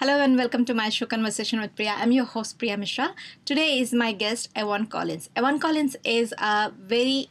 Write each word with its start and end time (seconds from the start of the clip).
Hello 0.00 0.20
and 0.20 0.36
welcome 0.36 0.64
to 0.64 0.74
my 0.74 0.90
show 0.90 1.06
Conversation 1.06 1.60
with 1.60 1.74
Priya. 1.74 1.92
I'm 1.96 2.12
your 2.12 2.24
host 2.24 2.56
Priya 2.60 2.76
Mishra. 2.76 3.16
Today 3.44 3.80
is 3.80 3.92
my 3.92 4.12
guest 4.12 4.48
Avon 4.54 4.86
Collis. 4.86 5.28
Avon 5.34 5.58
Collis 5.58 5.96
is 6.04 6.32
a 6.38 6.70
very 6.78 7.30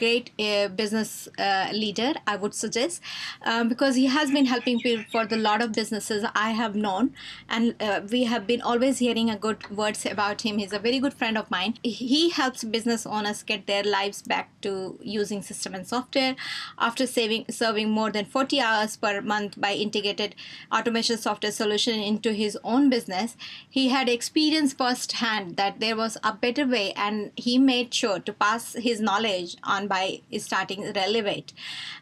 great 0.00 0.30
uh, 0.38 0.68
business 0.68 1.28
uh, 1.38 1.68
leader, 1.72 2.12
I 2.26 2.36
would 2.36 2.54
suggest, 2.54 3.02
um, 3.42 3.68
because 3.68 3.94
he 3.96 4.06
has 4.06 4.30
been 4.30 4.46
helping 4.46 4.80
people 4.80 5.04
for 5.12 5.26
the 5.26 5.36
lot 5.36 5.62
of 5.62 5.72
businesses 5.72 6.24
I 6.34 6.50
have 6.50 6.74
known, 6.74 7.12
and 7.48 7.74
uh, 7.80 8.00
we 8.10 8.24
have 8.24 8.46
been 8.46 8.62
always 8.62 8.98
hearing 8.98 9.30
a 9.30 9.36
good 9.36 9.70
words 9.70 10.06
about 10.06 10.42
him. 10.42 10.58
He's 10.58 10.72
a 10.72 10.78
very 10.78 10.98
good 10.98 11.14
friend 11.14 11.36
of 11.38 11.50
mine. 11.50 11.74
He 11.82 12.30
helps 12.30 12.64
business 12.64 13.06
owners 13.06 13.42
get 13.42 13.66
their 13.66 13.82
lives 13.82 14.22
back 14.22 14.48
to 14.62 14.98
using 15.02 15.42
system 15.42 15.74
and 15.74 15.86
software 15.86 16.34
after 16.78 17.06
saving 17.06 17.44
serving 17.50 17.90
more 17.90 18.10
than 18.10 18.24
40 18.24 18.60
hours 18.60 18.96
per 18.96 19.20
month 19.20 19.60
by 19.60 19.72
integrated 19.72 20.34
automation 20.72 21.18
software 21.18 21.52
solution 21.52 22.00
into 22.00 22.32
his 22.32 22.58
own 22.64 22.88
business. 22.90 23.36
He 23.68 23.88
had 23.88 24.08
experienced 24.08 24.78
firsthand 24.78 25.56
that 25.56 25.80
there 25.80 25.96
was 25.96 26.16
a 26.24 26.32
better 26.32 26.66
way, 26.66 26.92
and 26.92 27.32
he 27.36 27.58
made 27.58 27.92
sure 27.92 28.18
to 28.20 28.32
pass 28.32 28.74
his 28.74 29.00
knowledge 29.00 29.56
on 29.62 29.88
by 29.90 30.20
starting 30.38 30.92
Relevate. 30.94 31.52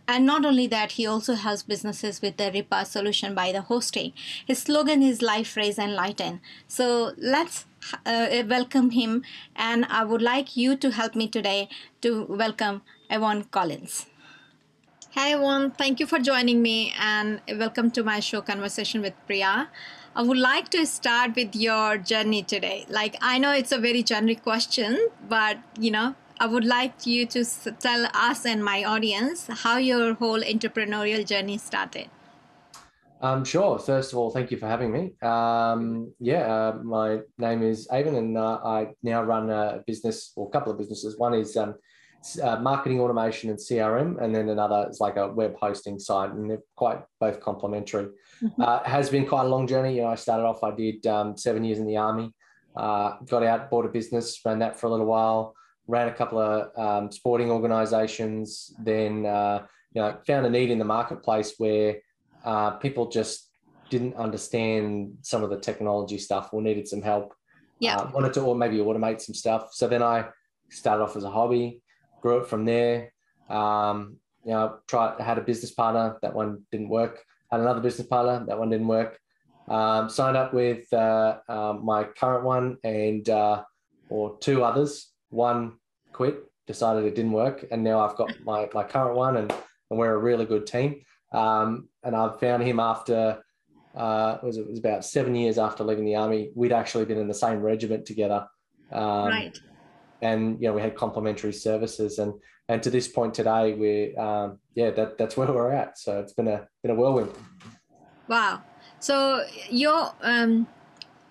And 0.07 0.27
not 0.27 0.45
only 0.45 0.67
that, 0.69 0.93
he 0.93 1.07
also 1.07 1.35
helps 1.35 1.63
businesses 1.63 2.21
with 2.23 2.37
the 2.37 2.51
RIPA 2.57 2.87
solution 2.87 3.35
by 3.35 3.51
the 3.53 3.63
hosting. 3.63 4.13
His 4.47 4.61
slogan 4.61 5.03
is 5.03 5.23
Life, 5.23 5.57
Raise, 5.57 5.79
and 5.79 5.95
Lighten. 5.95 6.41
So 6.69 7.13
let's 7.17 7.67
uh, 8.07 8.45
welcome 8.47 8.91
him. 8.91 9.23
And 9.57 9.87
I 9.87 10.05
would 10.05 10.23
like 10.23 10.57
you 10.57 10.77
to 10.77 10.91
help 11.01 11.15
me 11.15 11.29
today 11.29 11.69
to 12.03 12.25
welcome 12.45 12.83
Avon 13.11 13.45
Collis. 13.45 14.07
Hi, 15.15 15.35
Avon. 15.35 15.71
Thank 15.73 16.01
you 16.01 16.07
for 16.07 16.19
joining 16.19 16.63
me 16.63 16.93
and 17.01 17.41
welcome 17.59 17.91
to 17.93 18.05
my 18.05 18.21
show, 18.21 18.43
Conversation 18.43 19.01
with 19.01 19.15
Priya. 19.27 19.69
I 20.15 20.23
would 20.23 20.37
like 20.37 20.69
to 20.71 20.85
start 20.87 21.37
with 21.37 21.57
your 21.57 21.97
journey 21.97 22.43
today. 22.43 22.87
Like, 22.89 23.17
I 23.21 23.39
know 23.39 23.53
it's 23.53 23.73
a 23.73 23.79
very 23.79 24.03
generic 24.03 24.43
question, 24.43 25.09
but 25.29 25.59
you 25.79 25.91
know, 25.91 26.15
I 26.41 26.47
would 26.47 26.65
like 26.65 27.05
you 27.05 27.27
to 27.27 27.45
tell 27.81 28.07
us 28.15 28.47
and 28.47 28.65
my 28.65 28.85
audience 28.85 29.49
how 29.49 29.79
your 29.79 30.15
whole 30.15 30.41
entrepreneurial 30.41 31.27
journey 31.27 31.59
started. 31.59 32.09
Um, 33.21 33.45
sure. 33.45 33.81
First 33.81 34.13
of 34.13 34.19
all, 34.19 34.31
thank 34.31 34.53
you 34.53 34.57
for 34.57 34.67
having 34.67 34.93
me. 34.93 35.15
Um, 35.21 36.13
yeah, 36.21 36.43
uh, 36.43 36.79
my 36.85 37.19
name 37.39 37.65
is 37.65 37.89
Avon, 37.91 38.15
and 38.15 38.39
uh, 38.39 38.61
I 38.65 38.91
now 39.03 39.25
run 39.25 39.51
a 39.51 39.83
business 39.85 40.33
or 40.37 40.47
a 40.47 40.51
couple 40.51 40.71
of 40.71 40.79
businesses. 40.79 41.19
One 41.19 41.35
is 41.35 41.57
um, 41.57 41.75
uh, 42.41 42.61
marketing 42.61 43.01
automation 43.01 43.51
and 43.51 43.59
CRM, 43.59 44.23
and 44.23 44.33
then 44.33 44.49
another 44.49 44.87
is 44.89 45.01
like 45.01 45.17
a 45.17 45.27
web 45.27 45.57
hosting 45.61 45.99
site, 45.99 46.31
and 46.31 46.49
they're 46.49 46.63
quite 46.77 47.01
both 47.19 47.41
complementary. 47.41 48.11
Mm-hmm. 48.41 48.63
Uh, 48.63 48.85
has 48.85 49.11
been 49.11 49.27
quite 49.27 49.47
a 49.47 49.49
long 49.49 49.67
journey. 49.67 49.97
You 49.97 50.03
know, 50.03 50.09
I 50.09 50.15
started 50.15 50.45
off, 50.45 50.63
I 50.63 50.71
did 50.71 51.05
um, 51.09 51.37
seven 51.37 51.65
years 51.65 51.81
in 51.81 51.87
the 51.87 51.97
army, 51.97 52.33
uh, 52.77 53.17
got 53.27 53.43
out, 53.43 53.69
bought 53.69 53.87
a 53.87 53.89
business, 53.89 54.41
ran 54.45 54.61
that 54.61 54.79
for 54.79 54.87
a 54.87 54.91
little 54.91 55.07
while 55.07 55.57
ran 55.89 56.09
a 56.09 56.13
couple 56.13 56.39
of 56.39 56.79
um, 56.79 57.11
sporting 57.11 57.51
organisations. 57.51 58.73
Then 58.79 59.27
uh, 59.27 59.67
you 59.93 60.03
know 60.03 60.19
found 60.27 60.47
a 60.47 60.51
need 60.51 60.71
in 60.71 60.79
the 60.79 60.85
marketplace 60.85 61.55
where 61.59 61.97
uh, 62.45 62.73
people 62.73 63.09
just 63.09 63.51
didn't 63.91 64.15
understand 64.15 65.17
some 65.23 65.43
of 65.43 65.51
the 65.51 65.59
technology 65.59 66.19
stuff 66.19 66.51
or 66.53 66.63
needed 66.63 66.87
some 66.87 67.03
help. 67.03 67.35
Yeah, 67.81 67.97
uh, 67.97 68.11
wanted 68.13 68.35
to 68.35 68.43
or 68.43 68.55
maybe 68.55 68.77
automate 68.79 69.21
some 69.21 69.35
stuff. 69.35 69.71
So 69.73 69.89
then 69.89 70.03
I 70.03 70.29
started 70.71 71.03
off 71.03 71.17
as 71.17 71.25
a 71.25 71.31
hobby, 71.31 71.83
grew 72.21 72.39
it 72.39 72.47
from 72.47 72.65
there. 72.65 73.13
Um, 73.49 74.19
you 74.45 74.53
know, 74.53 74.79
tried 74.87 75.21
had 75.21 75.39
a 75.39 75.43
business 75.43 75.73
partner. 75.73 76.19
That 76.23 76.35
one 76.35 76.63
didn't 76.71 76.91
work. 76.91 77.25
Had 77.51 77.61
another 77.61 77.81
business 77.81 78.07
partner. 78.07 78.45
That 78.47 78.59
one 78.59 78.69
didn't 78.69 78.89
work. 78.89 79.19
Um, 79.69 80.09
signed 80.09 80.37
up 80.37 80.55
with 80.55 80.91
uh, 80.93 81.39
um, 81.49 81.85
my 81.85 82.05
current 82.05 82.45
one 82.45 82.79
and 82.85 83.29
uh, 83.29 83.63
or 84.09 84.39
two 84.39 84.65
others 84.65 85.13
one 85.31 85.79
quit, 86.13 86.45
decided 86.67 87.05
it 87.05 87.15
didn't 87.15 87.33
work, 87.33 87.65
and 87.71 87.83
now 87.83 88.01
I've 88.01 88.17
got 88.17 88.33
my 88.45 88.69
my 88.73 88.85
current 88.85 89.17
one, 89.17 89.37
and, 89.37 89.53
and 89.91 89.99
we're 89.99 90.15
a 90.15 90.19
really 90.19 90.45
good 90.45 90.67
team. 90.67 91.03
Um, 91.33 91.89
and 92.03 92.17
I've 92.17 92.41
found 92.41 92.63
him 92.63 92.81
after 92.81 93.43
uh, 93.97 94.39
it 94.43 94.47
was 94.47 94.57
it 94.57 94.69
was 94.69 94.79
about 94.79 95.05
seven 95.05 95.35
years 95.35 95.59
after 95.59 95.85
leaving 95.85 96.05
the 96.05 96.17
army. 96.17 96.51
We'd 96.55 96.73
actually 96.73 97.05
been 97.05 97.19
in 97.19 97.29
the 97.29 97.35
same 97.35 97.61
regiment 97.61 98.07
together, 98.07 98.47
um, 98.93 99.29
right? 99.29 99.61
And 100.23 100.61
you 100.61 100.69
know 100.69 100.75
we 100.75 100.81
had 100.81 100.95
complementary 100.95 101.53
services, 101.53 102.19
and 102.19 102.35
and 102.69 102.83
to 102.83 102.91
this 102.91 103.09
point 103.09 103.35
today, 103.35 103.75
we're 103.75 104.19
um, 104.19 104.59
yeah 104.75 104.91
that 104.91 105.19
that's 105.19 105.37
where 105.37 105.49
we're 105.49 105.73
at. 105.73 105.99
So 105.99 106.21
it's 106.21 106.33
been 106.33 106.49
a 106.49 106.67
been 106.83 106.93
a 106.93 106.95
whirlwind. 106.95 107.33
Wow. 108.29 108.63
So 109.01 109.45
your 109.71 110.13
um, 110.23 110.67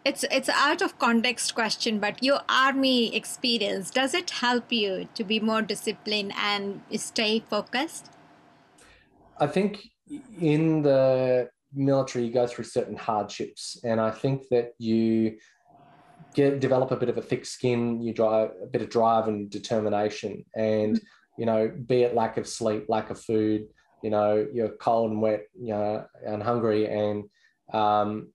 it's 0.08 0.24
it's 0.32 0.50
out 0.50 0.82
of 0.82 0.98
context 1.00 1.54
question 1.54 2.00
but 2.00 2.24
your 2.24 2.40
army 2.48 3.14
experience 3.16 3.92
does 3.92 4.14
it 4.14 4.30
help 4.30 4.72
you 4.72 5.08
to 5.14 5.24
be 5.24 5.40
more 5.40 5.62
disciplined 5.62 6.32
and 6.38 6.82
stay 6.96 7.40
focused 7.50 8.10
i 9.40 9.48
think 9.48 9.82
in 10.40 10.82
the 10.82 11.50
military 11.74 12.26
you 12.26 12.34
go 12.34 12.48
through 12.48 12.64
certain 12.64 12.96
hardships 12.96 13.78
and 13.84 14.00
i 14.00 14.10
think 14.10 14.44
that 14.50 14.72
you 14.80 15.38
get 16.34 16.60
develop 16.60 16.92
a 16.92 16.96
bit 16.96 17.10
of 17.10 17.18
a 17.18 17.22
thick 17.22 17.46
skin 17.46 18.02
you 18.02 18.14
drive 18.14 18.52
a 18.64 18.68
bit 18.68 18.82
of 18.82 18.90
drive 18.90 19.28
and 19.28 19.50
determination 19.50 20.46
and 20.56 20.96
mm-hmm. 20.96 21.42
you 21.42 21.46
know 21.46 21.72
be 21.86 22.04
it 22.04 22.16
lack 22.16 22.38
of 22.38 22.48
sleep 22.48 22.86
lack 22.88 23.10
of 23.10 23.20
food 23.20 23.68
you 24.04 24.10
know 24.10 24.48
you're 24.54 24.76
cold 24.78 25.12
and 25.12 25.22
wet 25.22 25.44
you 25.60 25.74
know 25.74 26.06
and 26.26 26.42
hungry 26.42 26.88
and 26.88 27.26
um, 27.74 28.30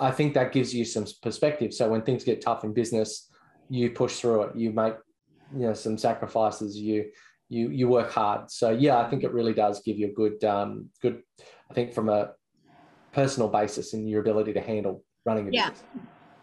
I 0.00 0.10
think 0.10 0.34
that 0.34 0.52
gives 0.52 0.74
you 0.74 0.84
some 0.84 1.06
perspective. 1.22 1.74
So 1.74 1.88
when 1.88 2.02
things 2.02 2.24
get 2.24 2.40
tough 2.40 2.64
in 2.64 2.72
business, 2.72 3.28
you 3.68 3.90
push 3.90 4.18
through 4.18 4.42
it. 4.44 4.56
You 4.56 4.72
make 4.72 4.94
you 5.54 5.66
know 5.66 5.74
some 5.74 5.98
sacrifices. 5.98 6.76
You 6.76 7.10
you 7.48 7.68
you 7.68 7.88
work 7.88 8.10
hard. 8.10 8.50
So 8.50 8.70
yeah, 8.70 8.98
I 8.98 9.08
think 9.10 9.22
it 9.24 9.32
really 9.32 9.54
does 9.54 9.82
give 9.82 9.98
you 9.98 10.08
a 10.08 10.12
good 10.12 10.42
um, 10.44 10.88
good. 11.02 11.22
I 11.70 11.74
think 11.74 11.92
from 11.92 12.08
a 12.08 12.32
personal 13.12 13.48
basis 13.48 13.92
and 13.92 14.08
your 14.08 14.20
ability 14.20 14.52
to 14.54 14.60
handle 14.60 15.04
running 15.24 15.48
a 15.48 15.50
yeah. 15.52 15.70
business 15.70 15.86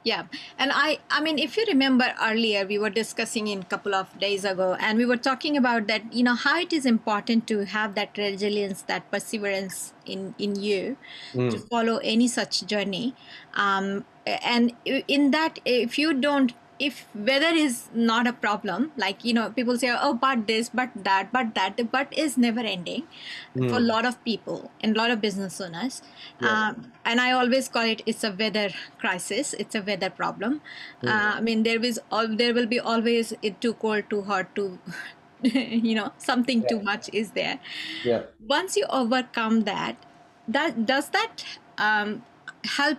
yeah 0.08 0.24
and 0.58 0.72
i 0.82 0.98
i 1.18 1.22
mean 1.28 1.40
if 1.46 1.58
you 1.58 1.66
remember 1.68 2.08
earlier 2.28 2.66
we 2.72 2.78
were 2.84 2.90
discussing 2.98 3.48
in 3.54 3.64
a 3.66 3.70
couple 3.74 3.96
of 4.00 4.20
days 4.26 4.46
ago 4.52 4.68
and 4.80 4.98
we 5.04 5.06
were 5.12 5.22
talking 5.30 5.58
about 5.62 5.88
that 5.88 6.14
you 6.20 6.24
know 6.28 6.36
how 6.44 6.58
it 6.66 6.76
is 6.80 6.86
important 6.92 7.48
to 7.54 7.66
have 7.78 7.96
that 7.96 8.22
resilience 8.26 8.84
that 8.94 9.10
perseverance 9.16 9.82
in 10.06 10.34
in 10.38 10.56
you 10.68 10.84
mm. 11.34 11.50
to 11.56 11.60
follow 11.74 11.98
any 12.14 12.28
such 12.28 12.62
journey 12.76 13.14
um, 13.66 14.06
and 14.54 14.74
in 14.86 15.32
that 15.32 15.60
if 15.66 16.00
you 16.00 16.14
don't 16.14 16.54
if 16.80 17.08
weather 17.16 17.54
is 17.54 17.90
not 17.94 18.28
a 18.28 18.34
problem 18.34 18.92
like 18.98 19.24
you 19.26 19.34
know 19.34 19.50
people 19.50 19.78
say 19.78 19.90
oh 20.02 20.14
but 20.14 20.46
this 20.48 20.70
but 20.70 20.90
that 20.96 21.32
but 21.32 21.54
that 21.56 21.76
the 21.78 21.84
but 21.84 22.14
is 22.18 22.38
never 22.38 22.60
ending 22.60 23.04
mm. 23.56 23.70
for 23.70 23.78
a 23.78 23.80
lot 23.80 24.06
of 24.06 24.24
people 24.24 24.72
and 24.82 24.96
a 24.96 25.00
lot 25.00 25.12
of 25.12 25.20
business 25.22 25.60
owners 25.60 26.02
yeah. 26.42 26.70
um, 26.70 26.92
and 27.06 27.20
i 27.20 27.32
always 27.32 27.68
call 27.68 27.82
it 27.82 28.02
it's 28.06 28.24
a 28.24 28.32
weather 28.32 28.70
crisis 29.00 29.54
it's 29.54 29.76
a 29.76 29.82
weather 29.82 30.10
problem 30.10 30.62
mm. 31.02 31.10
uh, 31.10 31.38
i 31.38 31.42
mean 31.42 31.64
there 31.64 31.84
is 31.84 32.00
all 32.12 32.28
there 32.28 32.54
will 32.54 32.68
be 32.68 32.80
always 32.80 33.34
it 33.42 33.60
too 33.60 33.74
cold 33.74 34.04
too 34.10 34.22
hot 34.22 34.54
too 34.56 34.80
you 35.42 35.96
know 35.96 36.12
something 36.18 36.62
yeah. 36.62 36.68
too 36.68 36.82
much 36.82 37.10
is 37.14 37.32
there 37.32 37.60
yeah 38.04 38.24
once 38.48 38.76
you 38.76 38.86
overcome 38.90 39.62
that 39.62 39.96
that 40.48 40.86
does 40.86 41.10
that 41.10 41.44
um, 41.78 42.24
help 42.64 42.98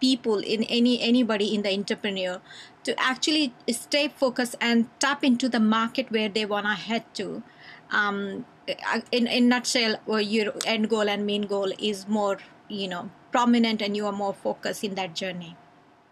people 0.00 0.38
in 0.38 0.62
any 0.64 1.00
anybody 1.00 1.54
in 1.54 1.62
the 1.62 1.72
entrepreneur 1.72 2.40
to 2.84 2.98
actually 3.00 3.52
stay 3.70 4.08
focused 4.08 4.56
and 4.60 4.88
tap 4.98 5.24
into 5.24 5.48
the 5.48 5.60
market 5.60 6.10
where 6.10 6.28
they 6.28 6.46
want 6.46 6.66
to 6.66 6.72
head 6.72 7.04
to. 7.14 7.42
Um, 7.90 8.46
in 9.10 9.26
in 9.26 9.48
nutshell, 9.48 9.96
where 10.04 10.20
your 10.20 10.52
end 10.64 10.88
goal 10.88 11.08
and 11.08 11.26
main 11.26 11.42
goal 11.42 11.72
is 11.78 12.06
more, 12.08 12.38
you 12.68 12.88
know, 12.88 13.10
prominent, 13.32 13.82
and 13.82 13.96
you 13.96 14.06
are 14.06 14.12
more 14.12 14.34
focused 14.34 14.84
in 14.84 14.94
that 14.94 15.14
journey. 15.14 15.56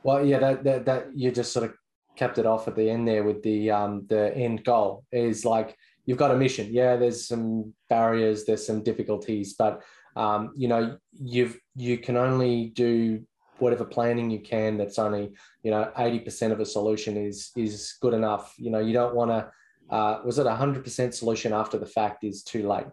Well, 0.03 0.25
yeah, 0.25 0.39
that 0.39 0.65
that, 0.65 0.85
that 0.87 1.07
you 1.15 1.31
just 1.31 1.53
sort 1.53 1.67
of 1.67 1.75
kept 2.17 2.39
it 2.39 2.47
off 2.47 2.67
at 2.67 2.75
the 2.75 2.91
end 2.91 3.07
there 3.07 3.23
with 3.23 3.43
the 3.43 3.71
um, 3.71 4.07
the 4.09 4.35
end 4.37 4.65
goal 4.65 5.05
is 5.13 5.45
like 5.45 5.77
you've 6.05 6.19
got 6.19 6.33
a 6.33 6.37
mission. 6.37 6.69
Yeah, 6.73 6.97
there's 6.97 7.27
some 7.29 7.75
barriers, 7.89 8.45
there's 8.45 8.67
some 8.67 8.83
difficulties, 8.83 9.55
but 9.55 9.83
um, 10.17 10.53
you 10.57 10.67
know 10.67 10.99
you've 11.13 11.59
you 11.77 11.99
can 11.99 12.17
only 12.17 12.71
do 12.75 13.23
whatever 13.59 13.85
planning 13.85 14.31
you 14.31 14.41
can 14.41 14.77
that's 14.77 14.99
only 14.99 15.33
you 15.63 15.71
know 15.71 15.91
80% 15.97 16.53
of 16.53 16.61
a 16.61 16.67
solution 16.67 17.17
is 17.17 17.51
is 17.57 17.97
good 18.01 18.15
enough 18.15 18.55
you 18.59 18.71
know 18.71 18.79
you 18.79 18.93
don't 18.93 19.15
want 19.15 19.31
to 19.31 19.51
uh, 19.95 20.21
was 20.25 20.39
it 20.39 20.47
a 20.47 20.51
100% 20.51 21.15
solution 21.15 21.53
after 21.53 21.79
the 21.79 21.87
fact 21.87 22.23
is 22.23 22.43
too 22.43 22.69
late 22.69 22.87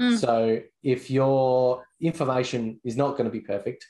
mm. 0.00 0.16
so 0.16 0.60
if 0.82 1.10
your 1.10 1.84
information 2.00 2.80
is 2.84 2.96
not 2.96 3.12
going 3.12 3.24
to 3.24 3.30
be 3.30 3.40
perfect 3.40 3.84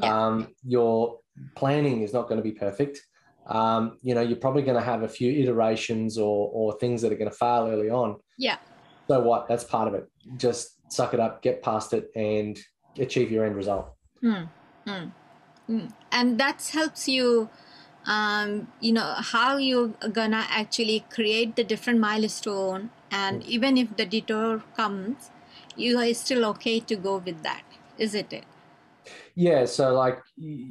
yeah. 0.00 0.26
um, 0.26 0.48
your 0.64 1.18
planning 1.54 2.02
is 2.02 2.12
not 2.12 2.28
going 2.28 2.36
to 2.36 2.42
be 2.42 2.52
perfect 2.52 3.00
um, 3.46 3.98
you 4.02 4.14
know 4.14 4.20
you're 4.20 4.36
probably 4.36 4.62
going 4.62 4.78
to 4.78 4.84
have 4.84 5.02
a 5.02 5.08
few 5.08 5.32
iterations 5.42 6.18
or 6.18 6.50
or 6.52 6.78
things 6.78 7.02
that 7.02 7.12
are 7.12 7.16
going 7.16 7.30
to 7.30 7.36
fail 7.36 7.68
early 7.68 7.90
on 7.90 8.16
yeah 8.38 8.58
so 9.08 9.20
what 9.20 9.48
that's 9.48 9.64
part 9.64 9.88
of 9.88 9.94
it 9.94 10.08
just 10.36 10.76
suck 10.92 11.14
it 11.14 11.20
up 11.20 11.42
get 11.42 11.62
past 11.62 11.92
it 11.92 12.10
and 12.14 12.60
achieve 12.98 13.32
your 13.32 13.44
end 13.44 13.56
result 13.56 13.94
mm. 14.22 14.48
Mm. 14.86 15.12
Mm. 15.68 15.92
And 16.10 16.38
that 16.38 16.68
helps 16.72 17.08
you, 17.08 17.48
um, 18.06 18.68
you 18.80 18.92
know, 18.92 19.14
how 19.18 19.56
you're 19.56 19.88
gonna 20.12 20.44
actually 20.48 21.04
create 21.10 21.56
the 21.56 21.64
different 21.64 22.00
milestone. 22.00 22.90
And 23.10 23.44
even 23.44 23.76
if 23.76 23.96
the 23.96 24.06
detour 24.06 24.62
comes, 24.76 25.30
you 25.76 25.98
are 25.98 26.12
still 26.14 26.44
okay 26.46 26.80
to 26.80 26.96
go 26.96 27.18
with 27.18 27.42
that, 27.42 27.62
isn't 27.98 28.32
it? 28.32 28.44
Yeah, 29.34 29.64
so 29.64 29.94
like 29.94 30.20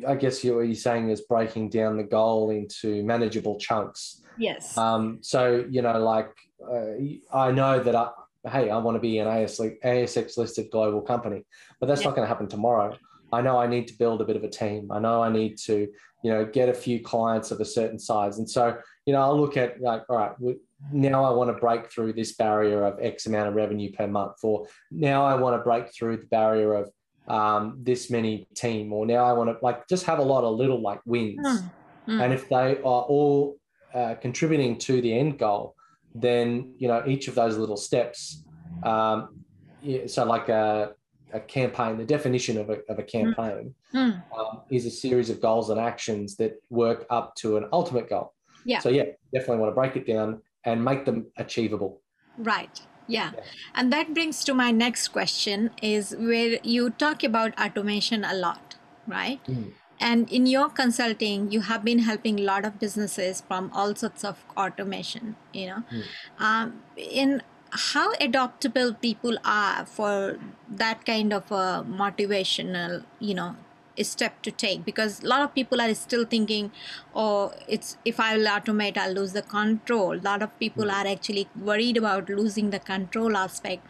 I 0.08 0.16
guess 0.16 0.44
you, 0.44 0.56
what 0.56 0.68
you're 0.68 0.76
saying 0.76 1.10
is 1.10 1.22
breaking 1.22 1.70
down 1.70 1.98
the 1.98 2.04
goal 2.04 2.52
into 2.52 3.04
manageable 3.04 3.58
chunks. 3.58 4.22
Yes. 4.38 4.78
Um, 4.78 5.20
so 5.22 5.66
you 5.70 5.82
know, 5.82 6.00
like 6.00 6.32
uh, 6.64 6.94
I 7.34 7.52
know 7.52 7.82
that 7.82 7.96
I, 7.96 8.10
hey, 8.50 8.70
I 8.70 8.78
want 8.78 8.96
to 8.96 9.00
be 9.00 9.20
an 9.20 9.28
ASX 9.28 10.38
listed 10.38 10.70
global 10.72 11.02
company, 11.02 11.44
but 11.80 11.88
that's 11.88 12.02
yeah. 12.02 12.08
not 12.08 12.16
going 12.16 12.26
to 12.26 12.30
happen 12.30 12.48
tomorrow. 12.48 12.98
I 13.32 13.42
know 13.42 13.58
I 13.58 13.68
need 13.68 13.88
to 13.88 13.98
build 13.98 14.22
a 14.22 14.26
bit 14.26 14.36
of 14.36 14.44
a 14.44 14.50
team. 14.50 14.92
I 14.92 15.00
know 15.00 15.22
I 15.24 15.32
need 15.32 15.58
to, 15.60 15.88
you 16.24 16.32
know, 16.32 16.46
get 16.46 16.70
a 16.70 16.74
few 16.74 17.00
clients 17.02 17.52
of 17.52 17.60
a 17.60 17.66
certain 17.66 18.00
size. 18.00 18.38
And 18.38 18.50
so, 18.50 18.78
you 19.06 19.14
know, 19.14 19.22
I'll 19.22 19.40
look 19.40 19.58
at 19.58 19.82
like, 19.82 20.04
all 20.10 20.18
right, 20.18 20.32
now 20.92 21.24
I 21.24 21.32
want 21.32 21.50
to 21.50 21.60
break 21.60 21.92
through 21.92 22.14
this 22.14 22.34
barrier 22.34 22.84
of 22.84 23.00
X 23.02 23.26
amount 23.26 23.50
of 23.50 23.56
revenue 23.56 23.92
per 23.92 24.08
month, 24.08 24.38
or 24.44 24.68
now 24.90 25.26
I 25.26 25.36
want 25.36 25.56
to 25.56 25.64
break 25.64 25.94
through 25.94 26.18
the 26.18 26.28
barrier 26.28 26.74
of 26.74 26.92
um, 27.28 27.78
this 27.82 28.10
many 28.10 28.48
team, 28.56 28.92
or 28.92 29.06
now 29.06 29.24
I 29.24 29.34
want 29.34 29.50
to 29.50 29.58
like 29.64 29.88
just 29.88 30.06
have 30.06 30.20
a 30.20 30.24
lot 30.24 30.44
of 30.44 30.56
little 30.56 30.82
like 30.82 31.00
wins. 31.06 31.46
Mm. 31.46 31.72
Mm. 32.08 32.24
And 32.24 32.34
if 32.34 32.50
they 32.50 32.78
are 32.78 33.04
all 33.04 33.58
uh, 33.94 34.16
contributing 34.16 34.78
to 34.80 35.02
the 35.02 35.18
end 35.18 35.38
goal, 35.38 35.76
then 36.16 36.74
you 36.78 36.88
know 36.88 37.04
each 37.06 37.28
of 37.28 37.36
those 37.36 37.58
little 37.58 37.78
steps. 37.78 38.44
Um, 38.84 39.46
so 40.08 40.26
like 40.26 40.50
a, 40.50 40.94
a 41.34 41.40
campaign, 41.40 41.98
the 41.98 42.06
definition 42.06 42.58
of 42.58 42.70
a, 42.70 42.80
of 42.90 43.00
a 43.00 43.04
campaign 43.04 43.74
mm. 43.94 44.22
um, 44.38 44.62
is 44.70 44.86
a 44.86 44.92
series 44.92 45.30
of 45.30 45.42
goals 45.42 45.70
and 45.70 45.80
actions 45.80 46.36
that 46.38 46.62
work 46.70 47.06
up 47.10 47.36
to 47.36 47.58
an 47.58 47.68
ultimate 47.72 48.10
goal. 48.10 48.34
Yeah. 48.66 48.80
So 48.80 48.90
yeah, 48.90 49.06
definitely 49.34 49.58
want 49.58 49.72
to 49.72 49.76
break 49.76 49.96
it 49.96 50.06
down 50.06 50.42
and 50.66 50.84
make 50.84 51.06
them 51.06 51.28
achievable. 51.38 52.02
Right. 52.38 52.80
Yeah. 53.08 53.32
yeah. 53.36 53.44
And 53.76 53.92
that 53.92 54.14
brings 54.14 54.44
to 54.46 54.54
my 54.54 54.72
next 54.72 55.10
question 55.10 55.72
is 55.82 56.16
where 56.18 56.60
you 56.64 56.92
talk 56.92 57.24
about 57.24 57.60
automation 57.60 58.24
a 58.24 58.34
lot, 58.34 58.76
right? 59.08 59.44
Mm. 59.46 59.74
And 60.00 60.32
in 60.32 60.48
your 60.48 60.70
consulting, 60.70 61.52
you 61.52 61.62
have 61.62 61.84
been 61.84 62.00
helping 62.00 62.40
a 62.40 62.44
lot 62.44 62.66
of 62.66 62.80
businesses 62.80 63.42
from 63.48 63.70
all 63.74 63.94
sorts 63.96 64.24
of 64.24 64.44
automation, 64.58 65.36
you 65.54 65.68
know. 65.68 65.84
Mm. 65.92 66.04
Um, 66.40 66.82
in 66.98 67.44
how 67.72 68.14
adoptable 68.16 69.00
people 69.02 69.38
are 69.46 69.86
for 69.86 70.38
that 70.70 71.06
kind 71.06 71.32
of 71.34 71.50
a 71.52 71.86
motivational, 71.88 73.04
you 73.20 73.34
know, 73.34 73.56
step 74.02 74.42
to 74.42 74.52
take? 74.52 74.84
Because 74.84 75.24
a 75.24 75.28
lot 75.28 75.42
of 75.42 75.54
people 75.54 75.80
are 75.82 75.94
still 75.94 76.26
thinking 76.26 76.72
oh 77.14 77.54
it's 77.68 77.98
if 78.04 78.20
i 78.20 78.36
will 78.36 78.46
automate 78.46 78.98
i'll 78.98 79.14
lose 79.14 79.34
the 79.34 79.42
control. 79.42 80.18
A 80.18 80.22
lot 80.22 80.42
of 80.42 80.58
people 80.60 80.86
mm. 80.86 80.94
are 80.94 81.08
actually 81.08 81.48
worried 81.60 81.98
about 81.98 82.30
losing 82.30 82.72
the 82.72 82.80
control 82.80 83.38
aspect. 83.38 83.86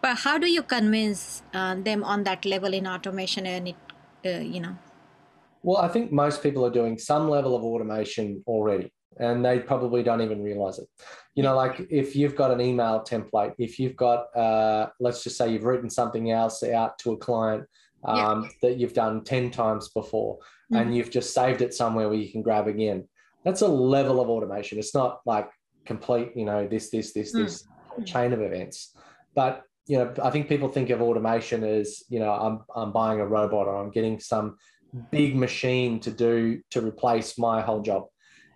But 0.00 0.18
how 0.18 0.38
do 0.38 0.50
you 0.50 0.62
convince 0.62 1.42
uh, 1.52 1.74
them 1.74 2.02
on 2.04 2.24
that 2.24 2.46
level 2.46 2.72
in 2.72 2.86
automation 2.86 3.46
and 3.46 3.68
it 3.68 3.76
uh, 4.24 4.38
you 4.38 4.60
know? 4.60 4.76
Well 5.62 5.76
i 5.78 5.88
think 5.88 6.10
most 6.10 6.42
people 6.42 6.64
are 6.64 6.70
doing 6.70 6.98
some 6.98 7.28
level 7.28 7.54
of 7.54 7.62
automation 7.62 8.42
already 8.46 8.90
and 9.20 9.44
they 9.44 9.58
probably 9.58 10.02
don't 10.02 10.22
even 10.22 10.42
realize 10.42 10.78
it 10.78 10.88
you 11.34 11.42
know 11.42 11.54
like 11.54 11.86
if 11.90 12.16
you've 12.16 12.34
got 12.34 12.50
an 12.50 12.60
email 12.60 13.04
template 13.06 13.54
if 13.58 13.78
you've 13.78 13.96
got 13.96 14.34
uh, 14.36 14.88
let's 14.98 15.22
just 15.22 15.36
say 15.36 15.52
you've 15.52 15.64
written 15.64 15.88
something 15.90 16.30
else 16.30 16.62
out 16.62 16.98
to 16.98 17.12
a 17.12 17.16
client 17.16 17.64
um, 18.04 18.42
yeah. 18.42 18.48
that 18.62 18.78
you've 18.78 18.94
done 18.94 19.22
10 19.24 19.50
times 19.50 19.88
before 19.88 20.36
mm-hmm. 20.36 20.76
and 20.76 20.96
you've 20.96 21.10
just 21.10 21.34
saved 21.34 21.60
it 21.62 21.74
somewhere 21.74 22.08
where 22.08 22.18
you 22.18 22.30
can 22.30 22.42
grab 22.42 22.66
again. 22.66 23.08
That's 23.44 23.62
a 23.62 23.68
level 23.68 24.20
of 24.20 24.28
automation. 24.28 24.78
It's 24.78 24.94
not 24.94 25.20
like 25.26 25.50
complete, 25.84 26.32
you 26.34 26.44
know, 26.44 26.66
this, 26.66 26.90
this, 26.90 27.12
this, 27.12 27.32
mm-hmm. 27.32 27.44
this 27.44 27.64
chain 28.04 28.32
of 28.32 28.40
events. 28.40 28.94
But, 29.34 29.62
you 29.86 29.98
know, 29.98 30.12
I 30.22 30.30
think 30.30 30.48
people 30.48 30.68
think 30.68 30.90
of 30.90 31.00
automation 31.00 31.64
as, 31.64 32.02
you 32.08 32.20
know, 32.20 32.30
I'm, 32.30 32.60
I'm 32.74 32.92
buying 32.92 33.20
a 33.20 33.26
robot 33.26 33.66
or 33.66 33.76
I'm 33.76 33.90
getting 33.90 34.20
some 34.20 34.56
big 35.10 35.36
machine 35.36 36.00
to 36.00 36.10
do 36.10 36.60
to 36.70 36.80
replace 36.80 37.38
my 37.38 37.60
whole 37.60 37.80
job. 37.80 38.04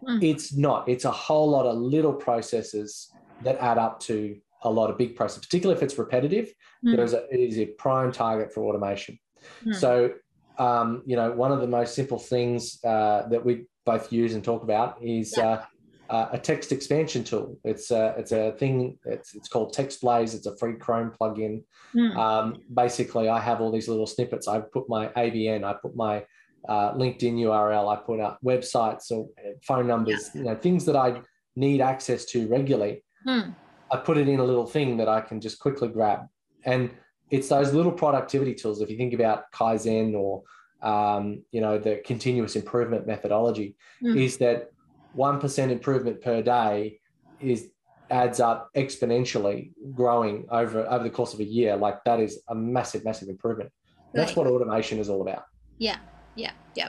Mm. 0.08 0.22
It's 0.22 0.54
not. 0.54 0.88
It's 0.88 1.04
a 1.04 1.10
whole 1.10 1.48
lot 1.48 1.66
of 1.66 1.76
little 1.76 2.12
processes 2.12 3.10
that 3.42 3.58
add 3.58 3.78
up 3.78 4.00
to 4.00 4.36
a 4.62 4.70
lot 4.70 4.90
of 4.90 4.98
big 4.98 5.14
processes, 5.14 5.44
particularly 5.44 5.76
if 5.76 5.82
it's 5.82 5.98
repetitive. 5.98 6.52
Mm. 6.84 6.96
There's 6.96 7.12
a, 7.12 7.26
it 7.30 7.40
is 7.40 7.58
a 7.58 7.66
prime 7.66 8.12
target 8.12 8.52
for 8.52 8.64
automation. 8.64 9.18
Hmm. 9.62 9.72
So, 9.72 10.12
um, 10.58 11.02
you 11.04 11.16
know, 11.16 11.32
one 11.32 11.52
of 11.52 11.60
the 11.60 11.66
most 11.66 11.94
simple 11.94 12.18
things 12.18 12.82
uh, 12.84 13.28
that 13.28 13.44
we 13.44 13.66
both 13.84 14.12
use 14.12 14.34
and 14.34 14.42
talk 14.42 14.62
about 14.62 14.96
is 15.02 15.34
yeah. 15.36 15.44
uh, 15.44 15.64
uh, 16.08 16.28
a 16.32 16.38
text 16.38 16.72
expansion 16.72 17.24
tool. 17.24 17.58
It's 17.64 17.90
a, 17.90 18.14
it's 18.16 18.32
a 18.32 18.52
thing, 18.52 18.98
it's, 19.04 19.34
it's 19.34 19.48
called 19.48 19.72
Text 19.72 20.00
Blaze. 20.00 20.34
It's 20.34 20.46
a 20.46 20.56
free 20.56 20.74
Chrome 20.74 21.12
plugin. 21.18 21.62
Mm. 21.94 22.16
Um, 22.16 22.62
basically, 22.72 23.28
I 23.28 23.40
have 23.40 23.60
all 23.60 23.70
these 23.70 23.88
little 23.88 24.06
snippets. 24.06 24.48
I 24.48 24.60
put 24.60 24.88
my 24.88 25.08
ABN, 25.08 25.64
I 25.64 25.74
put 25.74 25.94
my 25.96 26.24
uh, 26.68 26.94
LinkedIn 26.94 27.34
URL, 27.34 27.92
I 27.92 28.00
put 28.00 28.20
up 28.20 28.38
websites 28.44 29.10
or 29.10 29.28
phone 29.62 29.86
numbers, 29.86 30.30
yeah. 30.34 30.40
you 30.40 30.46
know, 30.46 30.56
things 30.56 30.84
that 30.86 30.96
I 30.96 31.20
need 31.56 31.80
access 31.80 32.24
to 32.26 32.46
regularly. 32.48 33.04
Mm. 33.26 33.54
I 33.90 33.96
put 33.98 34.16
it 34.16 34.28
in 34.28 34.40
a 34.40 34.44
little 34.44 34.66
thing 34.66 34.96
that 34.96 35.08
I 35.08 35.20
can 35.20 35.40
just 35.40 35.58
quickly 35.58 35.88
grab. 35.88 36.20
And 36.64 36.90
it's 37.30 37.48
those 37.48 37.72
little 37.72 37.92
productivity 37.92 38.54
tools. 38.54 38.80
If 38.80 38.90
you 38.90 38.96
think 38.96 39.14
about 39.14 39.50
Kaizen 39.52 40.14
or 40.14 40.42
um, 40.82 41.42
you 41.50 41.60
know 41.60 41.78
the 41.78 42.02
continuous 42.04 42.56
improvement 42.56 43.06
methodology, 43.06 43.76
mm. 44.02 44.20
is 44.20 44.36
that 44.38 44.70
one 45.12 45.40
percent 45.40 45.72
improvement 45.72 46.20
per 46.20 46.42
day 46.42 47.00
is 47.40 47.70
adds 48.10 48.38
up 48.40 48.70
exponentially, 48.76 49.72
growing 49.94 50.46
over 50.50 50.86
over 50.88 51.04
the 51.04 51.10
course 51.10 51.34
of 51.34 51.40
a 51.40 51.44
year. 51.44 51.76
Like 51.76 52.04
that 52.04 52.20
is 52.20 52.42
a 52.48 52.54
massive, 52.54 53.04
massive 53.04 53.28
improvement. 53.28 53.70
Right. 53.96 54.20
That's 54.20 54.36
what 54.36 54.46
automation 54.46 54.98
is 54.98 55.08
all 55.08 55.22
about. 55.22 55.44
Yeah, 55.78 55.98
yeah, 56.34 56.52
yeah. 56.74 56.88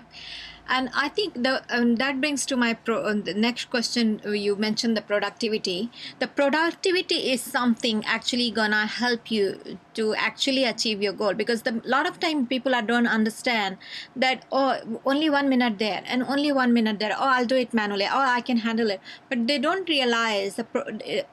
And 0.68 0.90
i 0.96 1.10
think 1.10 1.36
the 1.44 1.62
um, 1.70 1.98
that 1.98 2.20
brings 2.20 2.44
to 2.48 2.56
my 2.58 2.74
pro, 2.74 2.98
uh, 3.04 3.14
the 3.14 3.36
next 3.36 3.70
question 3.70 4.20
you 4.26 4.56
mentioned 4.56 4.98
the 4.98 5.02
productivity. 5.02 5.92
The 6.18 6.28
productivity 6.28 7.32
is 7.34 7.42
something 7.42 8.04
actually 8.06 8.50
gonna 8.50 8.88
help 8.88 9.30
you 9.30 9.78
to 9.94 10.16
actually 10.16 10.64
achieve 10.64 11.04
your 11.04 11.14
goal 11.14 11.36
because 11.36 11.62
the 11.62 11.84
lot 11.86 12.08
of 12.08 12.20
time 12.20 12.48
people 12.48 12.74
are 12.74 12.82
don't 12.82 13.06
understand 13.06 13.78
that 14.16 14.46
oh 14.52 15.00
only 15.06 15.30
one 15.30 15.50
minute 15.50 15.78
there 15.78 16.02
and 16.08 16.24
only 16.24 16.52
one 16.52 16.74
minute 16.74 16.98
there. 16.98 17.16
Oh 17.16 17.30
i'll 17.36 17.46
do 17.46 17.56
it 17.56 17.72
manually. 17.72 18.06
Oh 18.12 18.26
i 18.34 18.42
can 18.42 18.58
handle 18.58 18.90
it. 18.90 19.02
But 19.30 19.46
they 19.46 19.60
don't 19.60 19.88
realize 19.88 20.56
the 20.56 20.64
pro, 20.64 20.84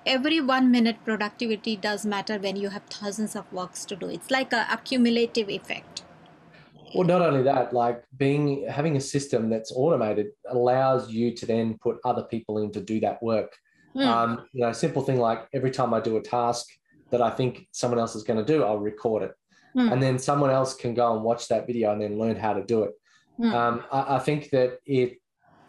every 0.05 0.41
one 0.43 0.71
minute 0.71 0.99
productivity 1.07 1.77
does 1.77 2.05
matter 2.05 2.39
when 2.39 2.57
you 2.57 2.69
have 2.69 2.83
thousands 2.83 3.35
of 3.35 3.51
works 3.51 3.87
to 3.87 3.97
do. 3.97 4.09
It's 4.09 4.31
like 4.31 4.53
a 4.53 4.67
accumulative 4.71 5.49
effect 5.49 6.03
well, 6.95 7.07
not 7.07 7.23
only 7.23 7.43
that, 7.45 7.73
like 7.73 8.05
being 8.17 8.67
having 8.69 8.97
a 8.97 9.01
system 9.01 9.49
that's 9.49 9.73
automated 9.75 10.29
allows 10.49 11.11
you 11.11 11.35
to 11.37 11.47
then 11.47 11.79
put 11.79 11.99
other 12.05 12.25
people 12.25 12.59
in 12.59 12.73
to 12.73 12.81
do 12.81 13.01
that 13.01 13.23
work. 13.23 13.57
Mm. 13.97 14.07
Um, 14.07 14.47
you 14.53 14.65
know, 14.65 14.73
simple 14.73 15.03
thing 15.03 15.19
like 15.19 15.47
every 15.53 15.71
time 15.71 15.93
I 15.95 16.01
do 16.01 16.17
a 16.17 16.23
task 16.23 16.67
that 17.11 17.23
I 17.23 17.31
think 17.31 17.67
someone 17.73 17.99
else 17.99 18.15
is 18.15 18.23
going 18.23 18.45
to 18.45 18.45
do, 18.45 18.65
I'll 18.65 18.79
record 18.79 19.23
it, 19.23 19.33
mm. 19.77 19.93
and 19.93 20.03
then 20.03 20.19
someone 20.19 20.51
else 20.51 20.75
can 20.75 20.95
go 20.95 21.15
and 21.15 21.23
watch 21.23 21.49
that 21.49 21.67
video 21.67 21.93
and 21.93 22.01
then 22.01 22.19
learn 22.19 22.37
how 22.37 22.55
to 22.55 22.65
do 22.65 22.85
it. 22.85 22.93
Mm. 23.39 23.53
Um, 23.53 23.85
I, 23.91 24.17
I, 24.17 24.19
think 24.19 24.51
that 24.51 24.79
if 24.87 25.15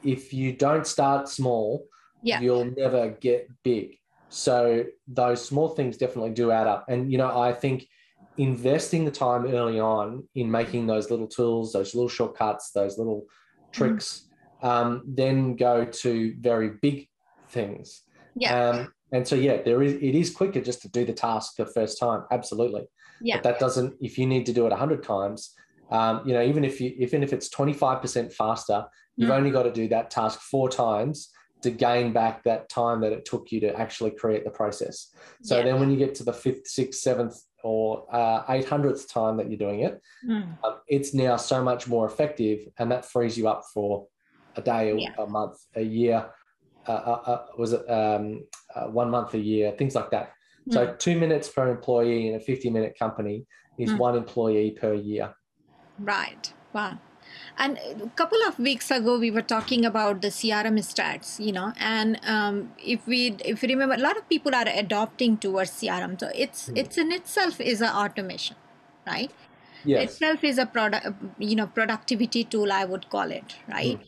if 0.03 0.33
you 0.33 0.53
don't 0.53 0.85
start 0.85 1.29
small, 1.29 1.85
yeah. 2.21 2.39
you'll 2.39 2.71
never 2.77 3.09
get 3.09 3.49
big. 3.63 3.97
So 4.29 4.85
those 5.07 5.45
small 5.45 5.69
things 5.69 5.97
definitely 5.97 6.31
do 6.31 6.51
add 6.51 6.67
up, 6.67 6.85
and 6.89 7.11
you 7.11 7.17
know, 7.17 7.37
I 7.37 7.53
think 7.53 7.87
investing 8.37 9.05
the 9.05 9.11
time 9.11 9.45
early 9.45 9.79
on 9.79 10.27
in 10.35 10.49
making 10.49 10.87
those 10.87 11.11
little 11.11 11.27
tools, 11.27 11.73
those 11.73 11.93
little 11.93 12.09
shortcuts, 12.09 12.71
those 12.71 12.97
little 12.97 13.25
tricks, 13.71 14.27
mm. 14.63 14.67
um, 14.67 15.03
then 15.05 15.55
go 15.55 15.85
to 15.85 16.35
very 16.39 16.71
big 16.81 17.07
things. 17.49 18.03
Yeah. 18.35 18.69
Um, 18.69 18.93
and 19.11 19.27
so 19.27 19.35
yeah, 19.35 19.61
there 19.61 19.83
is 19.83 19.93
it 19.93 20.15
is 20.15 20.31
quicker 20.31 20.61
just 20.61 20.81
to 20.81 20.89
do 20.89 21.05
the 21.05 21.13
task 21.13 21.55
the 21.57 21.67
first 21.67 21.99
time. 21.99 22.23
Absolutely. 22.31 22.85
Yeah. 23.21 23.37
But 23.37 23.43
that 23.43 23.59
doesn't 23.59 23.95
if 24.01 24.17
you 24.17 24.25
need 24.25 24.45
to 24.47 24.53
do 24.53 24.65
it 24.65 24.73
a 24.73 24.75
hundred 24.75 25.03
times, 25.03 25.53
um, 25.91 26.21
you 26.25 26.33
know, 26.33 26.41
even 26.41 26.65
if 26.65 26.81
you 26.81 26.93
even 26.97 27.21
if 27.21 27.31
it's 27.31 27.49
25% 27.49 28.33
faster, 28.33 28.85
you've 29.15 29.29
mm. 29.29 29.37
only 29.37 29.51
got 29.51 29.63
to 29.63 29.71
do 29.71 29.87
that 29.89 30.09
task 30.09 30.39
four 30.39 30.67
times 30.69 31.29
to 31.61 31.69
gain 31.69 32.11
back 32.11 32.43
that 32.43 32.67
time 32.69 32.99
that 33.01 33.13
it 33.13 33.23
took 33.23 33.51
you 33.51 33.59
to 33.61 33.79
actually 33.79 34.11
create 34.11 34.43
the 34.43 34.49
process. 34.49 35.13
So 35.43 35.57
yeah. 35.57 35.65
then 35.65 35.79
when 35.79 35.91
you 35.91 35.97
get 35.97 36.15
to 36.15 36.23
the 36.23 36.33
fifth, 36.33 36.67
sixth, 36.67 36.99
seventh, 36.99 37.35
or 37.63 38.05
uh, 38.11 38.43
800th 38.45 39.11
time 39.11 39.37
that 39.37 39.49
you're 39.49 39.57
doing 39.57 39.81
it, 39.81 40.01
mm. 40.27 40.45
um, 40.63 40.75
it's 40.87 41.13
now 41.13 41.37
so 41.37 41.63
much 41.63 41.87
more 41.87 42.05
effective. 42.05 42.59
And 42.77 42.91
that 42.91 43.05
frees 43.05 43.37
you 43.37 43.47
up 43.47 43.63
for 43.73 44.07
a 44.55 44.61
day, 44.61 44.95
yeah. 44.97 45.09
a 45.17 45.25
month, 45.25 45.57
a 45.75 45.81
year. 45.81 46.29
Uh, 46.85 46.91
uh, 46.91 47.21
uh 47.25 47.45
was 47.57 47.71
it 47.71 47.89
um, 47.89 48.43
uh, 48.75 48.87
one 48.87 49.09
month 49.09 49.33
a 49.33 49.39
year, 49.39 49.71
things 49.71 49.95
like 49.95 50.11
that. 50.11 50.33
Mm. 50.69 50.73
So 50.73 50.95
two 50.99 51.17
minutes 51.17 51.47
per 51.47 51.71
employee 51.71 52.27
in 52.27 52.35
a 52.35 52.39
50 52.39 52.69
minute 52.69 52.95
company 52.99 53.45
is 53.79 53.91
mm. 53.91 53.97
one 53.97 54.15
employee 54.15 54.71
per 54.71 54.93
year. 54.93 55.33
Right. 55.99 56.53
Wow. 56.73 56.99
And 57.57 57.77
a 58.01 58.09
couple 58.15 58.39
of 58.47 58.59
weeks 58.59 58.89
ago, 58.91 59.17
we 59.19 59.29
were 59.31 59.41
talking 59.41 59.85
about 59.85 60.21
the 60.21 60.29
CRM 60.29 60.79
stats, 60.79 61.39
you 61.43 61.51
know, 61.51 61.73
and 61.77 62.19
um, 62.25 62.73
if 62.83 63.05
we 63.07 63.35
if 63.45 63.63
you 63.63 63.69
remember, 63.69 63.95
a 63.95 63.99
lot 63.99 64.17
of 64.17 64.27
people 64.29 64.55
are 64.55 64.67
adopting 64.67 65.37
towards 65.37 65.71
CRM. 65.71 66.19
So 66.19 66.31
it's 66.33 66.69
Mm. 66.69 66.77
it's 66.83 66.97
in 66.97 67.11
itself 67.11 67.61
is 67.61 67.81
a 67.81 67.93
automation, 68.03 68.55
right? 69.07 69.31
Yes. 69.85 70.03
itself 70.15 70.43
is 70.45 70.57
a 70.57 70.65
product 70.65 71.07
you 71.37 71.55
know 71.57 71.67
productivity 71.67 72.43
tool 72.45 72.71
i 72.71 72.85
would 72.85 73.07
call 73.09 73.31
it 73.37 73.55
right 73.67 73.99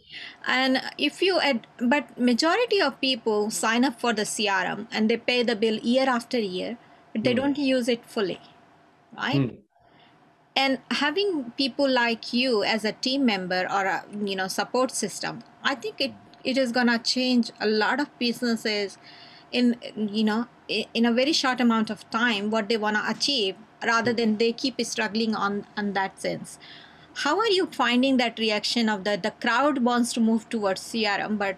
and 0.48 0.79
if 0.98 1.22
you 1.22 1.39
add 1.41 1.67
but 1.94 2.17
majority 2.17 2.79
of 2.86 3.00
people 3.01 3.50
sign 3.51 3.84
up 3.84 4.00
for 4.00 4.13
the 4.13 4.22
crm 4.22 4.88
and 4.91 5.10
they 5.10 5.17
pay 5.17 5.44
the 5.44 5.55
bill 5.65 5.75
year 5.94 6.08
after 6.08 6.39
year 6.39 6.77
but 7.12 7.25
they 7.25 7.34
Mm. 7.34 7.41
don't 7.41 7.58
use 7.58 7.89
it 7.96 8.05
fully 8.15 8.39
right 9.17 9.41
Mm. 9.41 9.58
And 10.56 10.80
having 10.92 11.52
people 11.58 11.90
like 11.90 12.32
you 12.34 12.64
as 12.64 12.86
a 12.86 12.92
team 12.94 13.26
member 13.26 13.68
or 13.70 13.86
a 13.86 14.04
you 14.24 14.36
know 14.36 14.48
support 14.48 14.92
system 14.92 15.44
i 15.64 15.76
think 15.76 16.00
it 16.00 16.14
it 16.44 16.58
is 16.58 16.72
gonna 16.72 17.00
change 17.00 17.52
a 17.60 17.68
lot 17.68 18.00
of 18.00 18.08
businesses 18.20 18.98
in 19.52 19.76
you 19.96 20.24
know 20.24 20.48
in 20.68 21.06
a 21.06 21.12
very 21.12 21.34
short 21.34 21.62
amount 21.62 21.90
of 21.90 22.10
time 22.10 22.50
what 22.50 22.70
they 22.70 22.78
want 22.78 22.96
to 22.96 23.10
achieve 23.10 23.56
rather 23.86 24.14
than 24.14 24.38
they 24.38 24.52
keep 24.52 24.82
struggling 24.82 25.36
on 25.36 25.66
on 25.78 25.94
that 25.94 26.20
sense. 26.20 26.58
How 27.24 27.38
are 27.40 27.52
you 27.58 27.68
finding 27.68 28.18
that 28.18 28.40
reaction 28.40 28.90
of 28.90 29.04
the 29.04 29.18
the 29.26 29.32
crowd 29.46 29.84
wants 29.90 30.14
to 30.14 30.20
move 30.20 30.50
towards 30.56 30.82
crm 30.94 31.38
but 31.44 31.58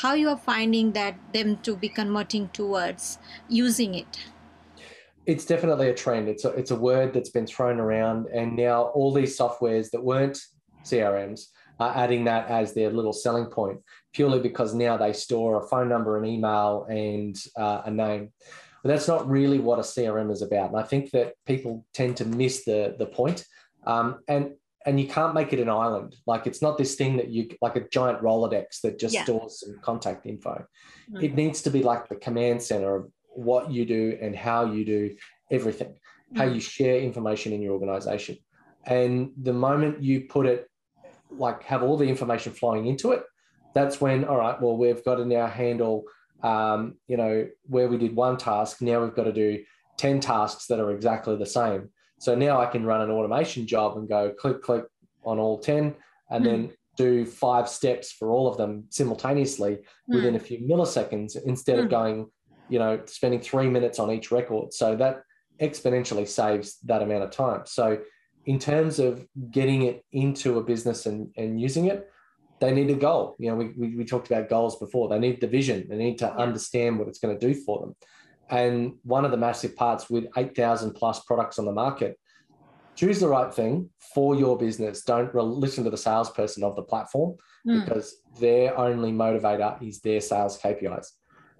how 0.00 0.14
you 0.14 0.28
are 0.32 0.40
finding 0.46 0.90
that 0.96 1.20
them 1.36 1.56
to 1.68 1.76
be 1.84 1.88
converting 1.88 2.48
towards 2.58 3.06
using 3.60 3.94
it 4.00 4.18
it's 5.28 5.44
definitely 5.44 5.90
a 5.90 5.94
trend. 5.94 6.26
It's 6.26 6.46
a, 6.46 6.48
it's 6.52 6.70
a 6.70 6.76
word 6.76 7.12
that's 7.12 7.28
been 7.28 7.46
thrown 7.46 7.78
around, 7.78 8.28
and 8.32 8.56
now 8.56 8.84
all 8.94 9.12
these 9.12 9.38
softwares 9.38 9.90
that 9.90 10.02
weren't 10.02 10.40
CRMs 10.84 11.48
are 11.78 11.94
adding 11.94 12.24
that 12.24 12.48
as 12.48 12.72
their 12.72 12.90
little 12.90 13.12
selling 13.12 13.44
point, 13.44 13.78
purely 14.14 14.40
because 14.40 14.72
now 14.72 14.96
they 14.96 15.12
store 15.12 15.62
a 15.62 15.68
phone 15.68 15.86
number, 15.86 16.16
an 16.16 16.24
email, 16.24 16.86
and 16.88 17.36
uh, 17.58 17.82
a 17.84 17.90
name. 17.90 18.32
But 18.82 18.88
that's 18.88 19.06
not 19.06 19.28
really 19.28 19.58
what 19.58 19.78
a 19.78 19.82
CRM 19.82 20.32
is 20.32 20.40
about. 20.40 20.70
And 20.70 20.80
I 20.80 20.82
think 20.82 21.10
that 21.10 21.34
people 21.44 21.84
tend 21.92 22.16
to 22.16 22.24
miss 22.24 22.64
the 22.64 22.96
the 22.98 23.06
point. 23.06 23.44
Um, 23.86 24.20
and 24.28 24.54
and 24.86 24.98
you 24.98 25.08
can't 25.08 25.34
make 25.34 25.52
it 25.52 25.60
an 25.60 25.68
island. 25.68 26.16
Like 26.26 26.46
it's 26.46 26.62
not 26.62 26.78
this 26.78 26.94
thing 26.94 27.18
that 27.18 27.28
you 27.28 27.50
like 27.60 27.76
a 27.76 27.86
giant 27.90 28.22
Rolodex 28.22 28.80
that 28.82 28.98
just 28.98 29.14
Yeah. 29.14 29.24
stores 29.24 29.60
some 29.60 29.78
contact 29.82 30.24
info. 30.24 30.64
Mm. 31.12 31.22
It 31.22 31.34
needs 31.34 31.60
to 31.62 31.70
be 31.70 31.82
like 31.82 32.08
the 32.08 32.16
command 32.16 32.62
center 32.62 32.96
of 32.96 33.12
what 33.38 33.70
you 33.70 33.84
do 33.84 34.18
and 34.20 34.34
how 34.34 34.64
you 34.66 34.84
do 34.84 35.16
everything, 35.50 35.94
how 36.34 36.44
Mm. 36.44 36.54
you 36.54 36.60
share 36.60 36.98
information 37.00 37.52
in 37.52 37.62
your 37.62 37.72
organization. 37.72 38.36
And 38.84 39.32
the 39.40 39.52
moment 39.52 40.02
you 40.02 40.22
put 40.22 40.46
it, 40.46 40.68
like 41.30 41.62
have 41.64 41.82
all 41.82 41.96
the 41.96 42.08
information 42.08 42.52
flowing 42.52 42.86
into 42.86 43.12
it, 43.12 43.22
that's 43.74 44.00
when, 44.00 44.24
all 44.24 44.38
right, 44.38 44.60
well, 44.60 44.76
we've 44.76 45.04
got 45.04 45.16
to 45.16 45.24
now 45.24 45.46
handle, 45.46 46.04
um, 46.42 46.96
you 47.06 47.16
know, 47.16 47.48
where 47.64 47.88
we 47.88 47.96
did 47.98 48.16
one 48.16 48.36
task, 48.36 48.82
now 48.82 49.02
we've 49.02 49.14
got 49.14 49.24
to 49.24 49.32
do 49.32 49.62
10 49.98 50.20
tasks 50.20 50.66
that 50.66 50.80
are 50.80 50.90
exactly 50.90 51.36
the 51.36 51.46
same. 51.46 51.90
So 52.18 52.34
now 52.34 52.60
I 52.60 52.66
can 52.66 52.84
run 52.84 53.02
an 53.02 53.10
automation 53.10 53.66
job 53.66 53.96
and 53.96 54.08
go 54.08 54.32
click, 54.32 54.62
click 54.62 54.84
on 55.22 55.38
all 55.38 55.58
10 55.58 55.94
and 56.30 56.44
Hmm. 56.44 56.50
then 56.50 56.72
do 56.96 57.24
five 57.24 57.68
steps 57.68 58.10
for 58.10 58.30
all 58.32 58.48
of 58.48 58.56
them 58.56 58.86
simultaneously 58.88 59.78
within 60.08 60.34
a 60.34 60.40
few 60.40 60.58
milliseconds 60.58 61.36
instead 61.44 61.78
of 61.78 61.86
Mm. 61.86 61.90
going, 61.90 62.30
you 62.68 62.78
know, 62.78 63.00
spending 63.06 63.40
three 63.40 63.68
minutes 63.68 63.98
on 63.98 64.10
each 64.10 64.30
record. 64.30 64.72
So 64.72 64.96
that 64.96 65.22
exponentially 65.60 66.26
saves 66.26 66.78
that 66.84 67.02
amount 67.02 67.24
of 67.24 67.30
time. 67.30 67.62
So, 67.66 67.98
in 68.46 68.58
terms 68.58 68.98
of 68.98 69.26
getting 69.50 69.82
it 69.82 70.04
into 70.12 70.58
a 70.58 70.62
business 70.62 71.04
and, 71.04 71.28
and 71.36 71.60
using 71.60 71.86
it, 71.86 72.08
they 72.60 72.72
need 72.72 72.88
a 72.88 72.94
goal. 72.94 73.36
You 73.38 73.50
know, 73.50 73.56
we, 73.56 73.74
we, 73.76 73.96
we 73.96 74.04
talked 74.04 74.30
about 74.30 74.48
goals 74.48 74.78
before. 74.78 75.08
They 75.08 75.18
need 75.18 75.40
the 75.40 75.46
vision, 75.46 75.86
they 75.88 75.96
need 75.96 76.18
to 76.18 76.32
understand 76.34 76.98
what 76.98 77.08
it's 77.08 77.18
going 77.18 77.38
to 77.38 77.46
do 77.46 77.54
for 77.60 77.80
them. 77.80 77.96
And 78.48 78.94
one 79.02 79.26
of 79.26 79.32
the 79.32 79.36
massive 79.36 79.76
parts 79.76 80.08
with 80.08 80.26
8,000 80.34 80.94
plus 80.94 81.20
products 81.24 81.58
on 81.58 81.66
the 81.66 81.72
market, 81.72 82.18
choose 82.96 83.20
the 83.20 83.28
right 83.28 83.52
thing 83.52 83.90
for 84.14 84.34
your 84.34 84.56
business. 84.56 85.02
Don't 85.02 85.32
re- 85.34 85.42
listen 85.42 85.84
to 85.84 85.90
the 85.90 85.98
salesperson 85.98 86.64
of 86.64 86.74
the 86.74 86.82
platform 86.82 87.36
Mm. 87.66 87.84
because 87.84 88.22
their 88.40 88.78
only 88.78 89.12
motivator 89.12 89.80
is 89.82 90.00
their 90.00 90.20
sales 90.20 90.58
KPIs. 90.58 91.08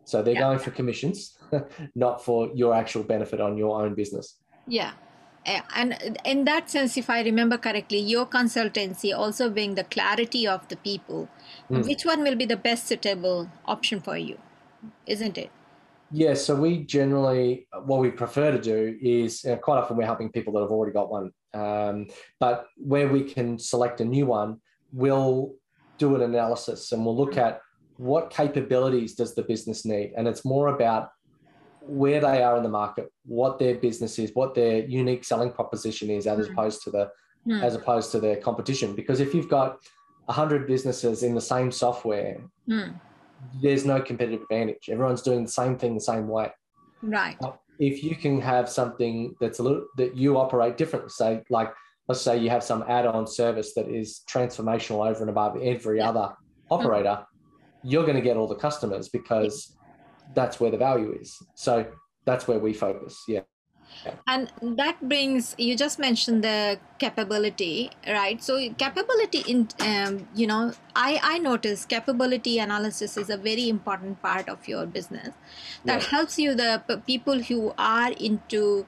So 0.09 0.23
they're 0.23 0.35
Yeah. 0.35 0.47
going 0.49 0.59
for 0.59 0.71
commissions, 0.71 1.37
not 1.95 2.25
for 2.25 2.49
your 2.55 2.73
actual 2.75 3.03
benefit 3.03 3.41
on 3.43 3.59
your 3.59 3.83
own 3.83 3.95
business. 3.95 4.37
Yeah. 4.67 4.93
And 5.75 5.97
in 6.25 6.45
that 6.45 6.71
sense, 6.71 6.97
if 6.97 7.09
I 7.11 7.23
remember 7.23 7.57
correctly, 7.59 7.99
your 7.99 8.27
consultancy 8.27 9.17
also 9.17 9.49
being 9.51 9.75
the 9.75 9.85
clarity 9.85 10.47
of 10.47 10.67
the 10.69 10.77
people, 10.77 11.29
Mm. 11.71 11.85
which 11.87 12.05
one 12.05 12.23
will 12.23 12.37
be 12.37 12.47
the 12.47 12.57
best 12.57 12.87
suitable 12.87 13.49
option 13.67 14.01
for 14.01 14.17
you, 14.17 14.39
isn't 15.07 15.37
it? 15.39 15.51
Yeah, 16.11 16.35
so 16.35 16.55
we 16.55 16.85
generally, 16.85 17.67
what 17.85 18.01
we 18.01 18.11
prefer 18.11 18.51
to 18.53 18.61
do 18.61 18.97
is 19.03 19.45
uh, 19.45 19.57
quite 19.57 19.79
often 19.79 19.97
we're 19.99 20.07
helping 20.13 20.31
people 20.33 20.53
that 20.55 20.61
have 20.61 20.71
already 20.71 20.93
got 20.93 21.11
one. 21.11 21.33
Um, 21.53 22.07
but 22.41 22.67
where 22.77 23.09
we 23.09 23.23
can 23.25 23.59
select 23.59 24.01
a 24.01 24.07
new 24.07 24.27
one, 24.27 24.61
we'll 24.93 25.55
do 25.99 26.15
an 26.17 26.23
analysis 26.23 26.93
and 26.93 27.05
we'll 27.05 27.17
look 27.17 27.37
at 27.37 27.61
what 27.99 28.31
capabilities 28.31 29.15
does 29.15 29.35
the 29.35 29.43
business 29.43 29.85
need. 29.85 30.13
And 30.17 30.27
it's 30.27 30.45
more 30.45 30.69
about 30.69 31.11
where 31.81 32.21
they 32.21 32.43
are 32.43 32.57
in 32.57 32.63
the 32.63 32.69
market, 32.69 33.11
what 33.27 33.59
their 33.59 33.75
business 33.75 34.19
is, 34.19 34.31
what 34.35 34.55
their 34.55 34.85
unique 34.85 35.25
selling 35.25 35.51
proposition 35.51 36.09
is, 36.09 36.27
as 36.27 36.47
Mm. 36.49 36.53
opposed 36.53 36.83
to 36.85 36.91
the 36.91 37.11
Hmm. 37.45 37.63
as 37.63 37.75
opposed 37.75 38.13
to 38.13 38.21
their 38.21 38.37
competition. 38.37 38.95
Because 38.95 39.21
if 39.21 39.35
you've 39.35 39.49
got 39.49 39.79
100 40.29 40.67
businesses 40.67 41.23
in 41.23 41.35
the 41.35 41.41
same 41.41 41.71
software, 41.73 42.43
Hmm. 42.67 42.91
there's 43.63 43.85
no 43.87 44.01
competitive 44.03 44.43
advantage. 44.43 44.89
Everyone's 44.91 45.23
doing 45.23 45.45
the 45.45 45.51
same 45.51 45.77
thing 45.79 45.95
the 45.95 46.01
same 46.01 46.29
way. 46.29 46.53
Right. 47.03 47.37
If 47.79 48.03
you 48.05 48.17
can 48.17 48.41
have 48.41 48.69
something 48.69 49.35
that's 49.41 49.61
a 49.61 49.63
little 49.63 49.87
that 49.97 50.17
you 50.17 50.37
operate 50.37 50.77
differently, 50.77 51.11
say 51.11 51.43
like 51.51 51.73
let's 52.09 52.21
say 52.23 52.37
you 52.39 52.49
have 52.51 52.65
some 52.65 52.83
add-on 52.89 53.27
service 53.27 53.75
that 53.75 53.87
is 53.89 54.23
transformational 54.29 55.07
over 55.09 55.21
and 55.21 55.29
above 55.31 55.57
every 55.63 55.99
Yeah. 55.99 56.09
other 56.11 56.35
operator, 56.71 57.25
you're 57.91 58.07
going 58.09 58.21
to 58.23 58.27
get 58.31 58.37
all 58.37 58.47
the 58.55 58.61
customers 58.69 59.09
because 59.19 59.55
that's 60.35 60.61
where 60.61 60.71
the 60.71 60.77
value 60.89 61.11
is. 61.23 61.29
So 61.55 61.73
that's 62.29 62.45
where 62.49 62.61
we 62.67 62.73
focus. 62.75 63.15
Yeah. 63.27 63.41
And 64.27 64.53
that 64.83 64.97
brings, 65.09 65.55
you 65.59 65.75
just 65.75 65.99
mentioned 65.99 66.45
the 66.45 66.79
capability, 66.99 67.91
right? 68.07 68.43
So, 68.43 68.53
capability 68.85 69.41
in, 69.53 69.69
um, 69.81 70.29
you 70.35 70.47
know, 70.47 70.73
I, 70.95 71.19
I 71.23 71.39
notice 71.39 71.87
capability 71.87 72.59
analysis 72.59 73.17
is 73.17 73.31
a 73.31 73.39
very 73.39 73.69
important 73.69 74.21
part 74.23 74.49
of 74.49 74.69
your 74.69 74.85
business 74.87 75.31
that 75.87 76.03
Yeah. 76.03 76.09
helps 76.09 76.39
you, 76.39 76.55
the 76.55 77.03
people 77.07 77.43
who 77.43 77.73
are 77.79 78.13
into 78.13 78.87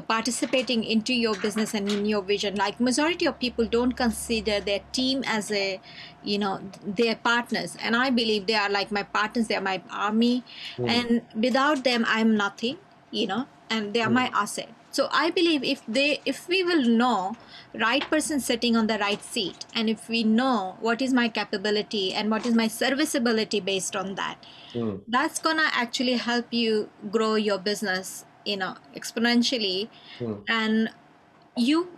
participating 0.00 0.82
into 0.84 1.12
your 1.12 1.34
business 1.36 1.74
and 1.74 1.90
in 1.90 2.06
your 2.06 2.22
vision 2.22 2.54
like 2.54 2.80
majority 2.80 3.26
of 3.26 3.38
people 3.38 3.64
don't 3.66 3.92
consider 3.92 4.60
their 4.60 4.80
team 4.92 5.22
as 5.26 5.50
a 5.50 5.80
you 6.24 6.38
know 6.38 6.60
their 6.84 7.16
partners 7.16 7.76
and 7.80 7.94
i 7.96 8.08
believe 8.10 8.46
they 8.46 8.54
are 8.54 8.70
like 8.70 8.90
my 8.90 9.02
partners 9.02 9.48
they 9.48 9.54
are 9.54 9.60
my 9.72 9.80
army 9.90 10.42
Mm. 10.78 10.88
and 10.88 11.22
without 11.46 11.84
them 11.84 12.04
i'm 12.08 12.36
nothing 12.36 12.78
you 13.10 13.26
know 13.26 13.46
and 13.70 13.92
they 13.94 14.00
are 14.00 14.10
my 14.10 14.30
asset 14.32 14.68
so 14.90 15.08
i 15.12 15.30
believe 15.30 15.62
if 15.64 15.82
they 15.86 16.20
if 16.24 16.48
we 16.48 16.62
will 16.62 16.82
know 16.82 17.34
right 17.74 18.02
person 18.10 18.40
sitting 18.40 18.76
on 18.76 18.86
the 18.86 18.98
right 18.98 19.22
seat 19.22 19.64
and 19.74 19.88
if 19.90 20.08
we 20.08 20.22
know 20.24 20.76
what 20.80 21.00
is 21.02 21.12
my 21.12 21.28
capability 21.28 22.12
and 22.14 22.30
what 22.30 22.44
is 22.46 22.54
my 22.54 22.68
serviceability 22.68 23.60
based 23.60 23.96
on 23.96 24.14
that 24.14 24.36
Mm. 24.74 25.00
that's 25.14 25.38
gonna 25.38 25.68
actually 25.84 26.14
help 26.14 26.46
you 26.58 26.88
grow 27.10 27.34
your 27.34 27.58
business 27.58 28.24
you 28.44 28.56
know 28.56 28.74
exponentially 28.94 29.88
Mm. 30.20 30.42
and 30.48 30.90
you 31.56 31.88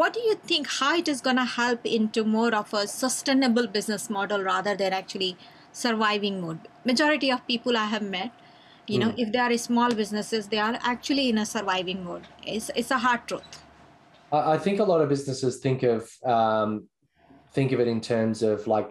what 0.00 0.12
do 0.12 0.20
you 0.20 0.34
think 0.52 0.66
how 0.78 0.96
it 0.96 1.08
is 1.08 1.20
gonna 1.20 1.44
help 1.44 1.84
into 1.86 2.24
more 2.24 2.54
of 2.54 2.72
a 2.74 2.86
sustainable 2.86 3.66
business 3.76 4.08
model 4.10 4.42
rather 4.42 4.74
than 4.74 4.92
actually 4.92 5.36
surviving 5.72 6.40
mode 6.40 6.58
majority 6.84 7.30
of 7.36 7.46
people 7.46 7.76
i 7.76 7.84
have 7.94 8.02
met 8.02 8.32
you 8.94 8.98
know 8.98 9.10
Mm. 9.10 9.22
if 9.24 9.32
they 9.32 9.38
are 9.44 9.56
small 9.66 9.94
businesses 10.00 10.48
they 10.48 10.58
are 10.66 10.78
actually 10.94 11.28
in 11.28 11.38
a 11.38 11.46
surviving 11.46 12.04
mode 12.04 12.26
it's, 12.44 12.70
it's 12.74 12.90
a 12.90 12.98
hard 13.06 13.26
truth 13.32 13.62
I 14.32 14.38
I 14.54 14.58
think 14.66 14.80
a 14.84 14.84
lot 14.92 15.00
of 15.04 15.08
businesses 15.14 15.58
think 15.64 15.82
of 15.94 16.08
um, 16.34 16.70
think 17.56 17.72
of 17.74 17.80
it 17.84 17.88
in 17.96 18.00
terms 18.00 18.42
of 18.52 18.66
like 18.74 18.88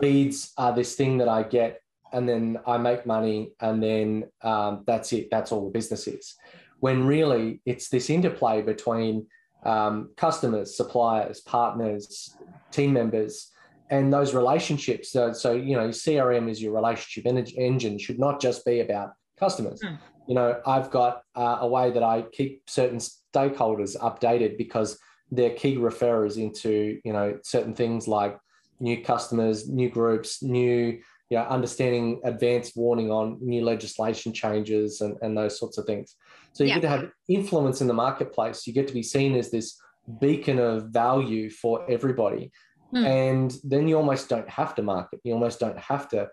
leads 0.00 0.38
are 0.64 0.72
this 0.78 0.94
thing 1.00 1.18
that 1.20 1.28
I 1.36 1.42
get 1.58 1.80
and 2.12 2.28
then 2.28 2.58
I 2.66 2.78
make 2.78 3.06
money 3.06 3.52
and 3.60 3.82
then 3.82 4.24
um, 4.42 4.84
that's 4.86 5.12
it. 5.12 5.28
That's 5.30 5.52
all 5.52 5.64
the 5.64 5.70
business 5.70 6.06
is. 6.06 6.34
When 6.80 7.06
really 7.06 7.60
it's 7.64 7.88
this 7.88 8.10
interplay 8.10 8.62
between 8.62 9.26
um, 9.64 10.10
customers, 10.16 10.76
suppliers, 10.76 11.40
partners, 11.40 12.36
team 12.70 12.92
members, 12.92 13.50
and 13.90 14.12
those 14.12 14.34
relationships. 14.34 15.10
So, 15.10 15.32
so 15.32 15.52
you 15.52 15.76
know, 15.76 15.88
CRM 15.88 16.50
is 16.50 16.62
your 16.62 16.72
relationship 16.72 17.26
engine. 17.56 17.98
Should 17.98 18.18
not 18.18 18.40
just 18.40 18.64
be 18.64 18.80
about 18.80 19.12
customers. 19.38 19.80
Hmm. 19.82 19.94
You 20.28 20.34
know, 20.34 20.60
I've 20.66 20.90
got 20.90 21.22
uh, 21.34 21.58
a 21.60 21.68
way 21.68 21.90
that 21.90 22.02
I 22.02 22.22
keep 22.32 22.68
certain 22.68 22.98
stakeholders 22.98 23.96
updated 23.96 24.58
because 24.58 24.98
they're 25.30 25.54
key 25.54 25.76
referrers 25.76 26.36
into 26.36 27.00
you 27.04 27.12
know 27.12 27.38
certain 27.42 27.74
things 27.74 28.08
like 28.08 28.38
new 28.80 29.02
customers, 29.02 29.68
new 29.68 29.88
groups, 29.88 30.42
new 30.42 31.00
you 31.30 31.36
know, 31.36 31.44
understanding 31.44 32.20
advanced 32.24 32.76
warning 32.76 33.10
on 33.10 33.38
new 33.40 33.64
legislation 33.64 34.32
changes 34.32 35.00
and, 35.00 35.16
and 35.22 35.36
those 35.36 35.58
sorts 35.58 35.78
of 35.78 35.84
things. 35.84 36.14
So 36.52 36.64
you 36.64 36.68
yeah. 36.68 36.76
get 36.76 36.82
to 36.82 36.88
have 36.88 37.10
influence 37.28 37.80
in 37.80 37.86
the 37.86 37.94
marketplace. 37.94 38.66
You 38.66 38.72
get 38.72 38.88
to 38.88 38.94
be 38.94 39.02
seen 39.02 39.34
as 39.34 39.50
this 39.50 39.78
beacon 40.20 40.58
of 40.58 40.84
value 40.90 41.50
for 41.50 41.88
everybody. 41.90 42.52
Hmm. 42.92 43.04
And 43.04 43.56
then 43.64 43.88
you 43.88 43.96
almost 43.96 44.28
don't 44.28 44.48
have 44.48 44.74
to 44.76 44.82
market. 44.82 45.20
You 45.24 45.34
almost 45.34 45.58
don't 45.58 45.78
have 45.78 46.08
to 46.10 46.28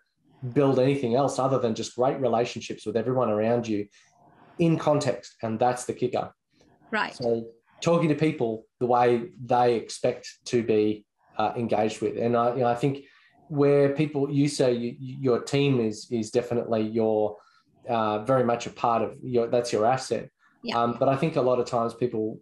build 0.54 0.80
anything 0.80 1.16
else 1.16 1.40
other 1.40 1.58
than 1.58 1.74
just 1.74 1.96
great 1.96 2.20
relationships 2.20 2.86
with 2.86 2.96
everyone 2.96 3.30
around 3.30 3.68
you 3.68 3.88
in 4.60 4.78
context. 4.78 5.36
And 5.42 5.60
that's 5.60 5.86
the 5.86 5.94
kicker. 5.94 6.32
Right. 6.92 7.16
So 7.16 7.48
talking 7.82 8.10
to 8.10 8.16
people 8.16 8.66
the 8.80 8.86
way 8.86 9.24
they 9.44 9.76
expect 9.76 10.30
to 10.46 10.64
be 10.64 11.06
uh, 11.38 11.54
engaged 11.58 12.02
with. 12.02 12.18
And 12.18 12.38
I, 12.38 12.54
you 12.54 12.60
know, 12.60 12.68
I 12.68 12.76
think 12.76 13.06
where 13.54 13.90
people 13.90 14.32
you 14.32 14.48
say 14.48 14.74
you, 14.74 14.96
your 15.00 15.40
team 15.40 15.80
is 15.80 16.08
is 16.10 16.32
definitely 16.32 16.82
your 16.82 17.38
uh, 17.88 18.24
very 18.24 18.44
much 18.44 18.66
a 18.66 18.72
part 18.72 19.02
of 19.04 19.16
your 19.22 19.48
that's 19.48 19.72
your 19.72 19.86
asset. 19.86 20.30
Yeah. 20.64 20.78
Um, 20.78 20.96
but 21.00 21.08
I 21.08 21.16
think 21.16 21.36
a 21.36 21.42
lot 21.42 21.60
of 21.60 21.66
times 21.68 21.94
people, 21.94 22.40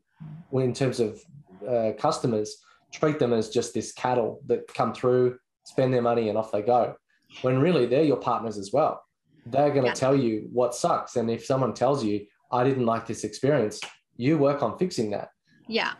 in 0.54 0.74
terms 0.74 1.00
of 1.00 1.20
uh, 1.68 1.92
customers, 1.98 2.56
treat 2.94 3.20
them 3.20 3.34
as 3.34 3.50
just 3.50 3.74
this 3.74 3.92
cattle 3.92 4.42
that 4.46 4.72
come 4.74 4.94
through, 4.94 5.38
spend 5.66 5.94
their 5.94 6.02
money, 6.02 6.30
and 6.30 6.38
off 6.38 6.52
they 6.52 6.62
go. 6.62 6.96
When 7.42 7.60
really 7.60 7.86
they're 7.88 8.04
your 8.04 8.18
partners 8.18 8.58
as 8.58 8.72
well. 8.72 9.04
They're 9.46 9.72
going 9.72 9.84
to 9.84 9.88
yeah. 9.88 9.96
tell 9.96 10.16
you 10.16 10.48
what 10.54 10.76
sucks, 10.76 11.16
and 11.18 11.30
if 11.30 11.44
someone 11.44 11.74
tells 11.74 12.06
you, 12.06 12.26
"I 12.52 12.64
didn't 12.64 12.86
like 12.86 13.06
this 13.08 13.24
experience," 13.24 13.82
you 14.16 14.38
work 14.38 14.62
on 14.62 14.78
fixing 14.78 15.10
that. 15.12 15.30
Yeah, 15.68 15.94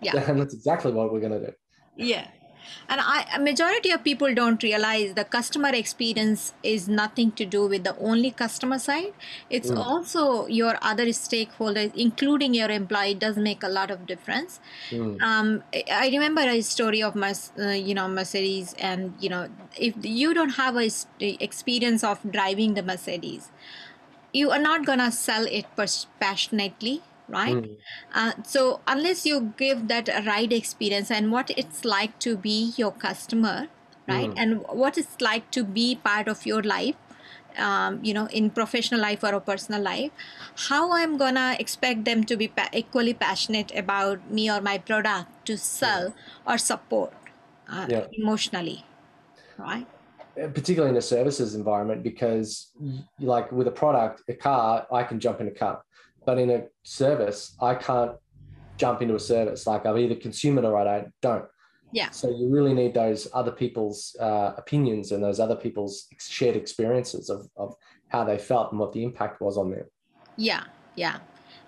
yeah, 0.00 0.16
and 0.28 0.40
that's 0.40 0.54
exactly 0.54 0.90
what 0.92 1.12
we're 1.12 1.20
going 1.20 1.38
to 1.38 1.46
do. 1.48 1.52
Yeah, 1.96 2.26
and 2.88 3.00
I, 3.00 3.26
a 3.34 3.38
majority 3.40 3.90
of 3.90 4.02
people 4.04 4.34
don't 4.34 4.62
realize 4.62 5.14
the 5.14 5.24
customer 5.24 5.68
experience 5.68 6.52
is 6.62 6.88
nothing 6.88 7.32
to 7.32 7.44
do 7.44 7.66
with 7.66 7.84
the 7.84 7.96
only 7.98 8.30
customer 8.30 8.78
side. 8.78 9.12
It's 9.50 9.70
mm. 9.70 9.76
also 9.78 10.46
your 10.46 10.78
other 10.82 11.06
stakeholders, 11.06 11.92
including 11.94 12.54
your 12.54 12.70
employee, 12.70 13.14
does 13.14 13.36
make 13.36 13.62
a 13.62 13.68
lot 13.68 13.90
of 13.90 14.06
difference. 14.06 14.60
Mm. 14.90 15.20
Um, 15.22 15.62
I 15.90 16.08
remember 16.08 16.42
a 16.42 16.60
story 16.62 17.02
of 17.02 17.14
my, 17.14 17.34
uh, 17.58 17.68
you 17.70 17.94
know, 17.94 18.08
Mercedes, 18.08 18.74
and 18.78 19.14
you 19.20 19.28
know, 19.28 19.48
if 19.76 19.94
you 20.02 20.34
don't 20.34 20.50
have 20.50 20.76
a 20.76 20.90
experience 21.20 22.04
of 22.04 22.18
driving 22.30 22.74
the 22.74 22.82
Mercedes, 22.82 23.50
you 24.32 24.50
are 24.50 24.58
not 24.58 24.84
gonna 24.84 25.10
sell 25.10 25.46
it 25.46 25.66
passionately 26.20 27.02
right 27.28 27.54
mm. 27.54 27.76
uh, 28.14 28.32
so 28.42 28.80
unless 28.86 29.26
you 29.26 29.52
give 29.56 29.88
that 29.88 30.08
right 30.26 30.52
experience 30.52 31.10
and 31.10 31.30
what 31.30 31.50
it's 31.56 31.84
like 31.84 32.18
to 32.18 32.36
be 32.36 32.72
your 32.76 32.92
customer 32.92 33.68
right 34.06 34.30
mm. 34.30 34.34
and 34.36 34.62
what 34.68 34.96
it's 34.96 35.20
like 35.20 35.50
to 35.50 35.62
be 35.62 35.94
part 35.96 36.28
of 36.28 36.46
your 36.46 36.62
life 36.62 36.94
um, 37.58 38.00
you 38.02 38.14
know 38.14 38.26
in 38.26 38.50
professional 38.50 39.00
life 39.00 39.22
or 39.22 39.34
a 39.34 39.40
personal 39.40 39.82
life 39.82 40.10
how 40.68 40.92
i'm 40.92 41.16
gonna 41.16 41.56
expect 41.58 42.04
them 42.04 42.24
to 42.24 42.36
be 42.36 42.48
pa- 42.48 42.68
equally 42.72 43.14
passionate 43.14 43.72
about 43.74 44.30
me 44.30 44.50
or 44.50 44.60
my 44.60 44.78
product 44.78 45.28
to 45.44 45.56
sell 45.56 46.14
or 46.46 46.56
support 46.56 47.12
uh, 47.68 47.86
yeah. 47.88 48.06
emotionally 48.12 48.84
right 49.58 49.86
uh, 50.42 50.46
particularly 50.48 50.90
in 50.90 50.96
a 50.96 51.02
services 51.02 51.54
environment 51.54 52.02
because 52.02 52.72
like 53.20 53.50
with 53.52 53.66
a 53.66 53.72
product 53.72 54.22
a 54.28 54.34
car 54.34 54.86
i 54.92 55.02
can 55.02 55.18
jump 55.20 55.40
in 55.40 55.48
a 55.48 55.50
car 55.50 55.82
but 56.28 56.38
in 56.38 56.50
a 56.50 56.64
service, 56.82 57.56
I 57.58 57.74
can't 57.74 58.12
jump 58.76 59.00
into 59.00 59.14
a 59.14 59.24
service. 59.34 59.66
Like 59.66 59.86
I've 59.86 59.96
either 59.96 60.14
consume 60.14 60.58
it 60.58 60.64
or 60.66 60.76
I 60.76 61.06
don't. 61.22 61.46
Yeah. 61.90 62.10
So 62.10 62.28
you 62.28 62.50
really 62.50 62.74
need 62.74 62.92
those 62.92 63.28
other 63.32 63.50
people's 63.50 64.14
uh, 64.20 64.52
opinions 64.58 65.10
and 65.10 65.22
those 65.22 65.40
other 65.40 65.56
people's 65.56 66.06
shared 66.18 66.54
experiences 66.54 67.30
of, 67.30 67.48
of 67.56 67.74
how 68.08 68.24
they 68.24 68.36
felt 68.36 68.72
and 68.72 68.78
what 68.78 68.92
the 68.92 69.04
impact 69.04 69.40
was 69.40 69.56
on 69.56 69.70
them. 69.70 69.86
Yeah, 70.36 70.64
yeah. 70.96 71.16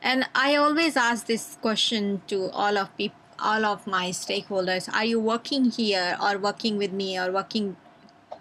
And 0.02 0.28
I 0.34 0.56
always 0.56 0.94
ask 0.94 1.24
this 1.24 1.56
question 1.62 2.20
to 2.26 2.50
all 2.50 2.76
of 2.76 2.94
people, 2.98 3.16
all 3.38 3.64
of 3.64 3.86
my 3.86 4.10
stakeholders: 4.10 4.92
Are 4.92 5.06
you 5.06 5.20
working 5.20 5.70
here, 5.70 6.18
or 6.22 6.36
working 6.36 6.76
with 6.76 6.92
me, 6.92 7.18
or 7.18 7.32
working 7.32 7.76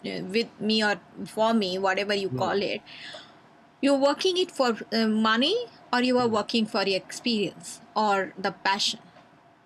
with 0.04 0.50
me, 0.60 0.84
or 0.84 1.00
for 1.26 1.54
me, 1.54 1.78
whatever 1.78 2.14
you 2.14 2.30
mm. 2.30 2.38
call 2.38 2.62
it? 2.62 2.82
You're 3.82 4.02
working 4.10 4.36
it 4.36 4.52
for 4.52 4.76
uh, 4.92 5.08
money, 5.08 5.56
or 5.91 6.02
you 6.02 6.17
are 6.19 6.28
working 6.28 6.65
for 6.65 6.84
your 6.84 6.97
experience 6.97 7.82
or 7.95 8.34
the 8.38 8.52
passion. 8.52 8.99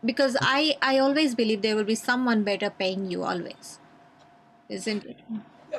Because 0.05 0.35
i 0.41 0.75
i 0.81 0.99
always 0.99 1.35
believe 1.35 1.61
there 1.61 1.75
will 1.75 1.89
be 1.95 1.95
someone 1.95 2.43
better 2.43 2.69
paying 2.69 3.09
you 3.11 3.23
always. 3.23 3.79
Isn't 4.69 5.05
it? 5.05 5.19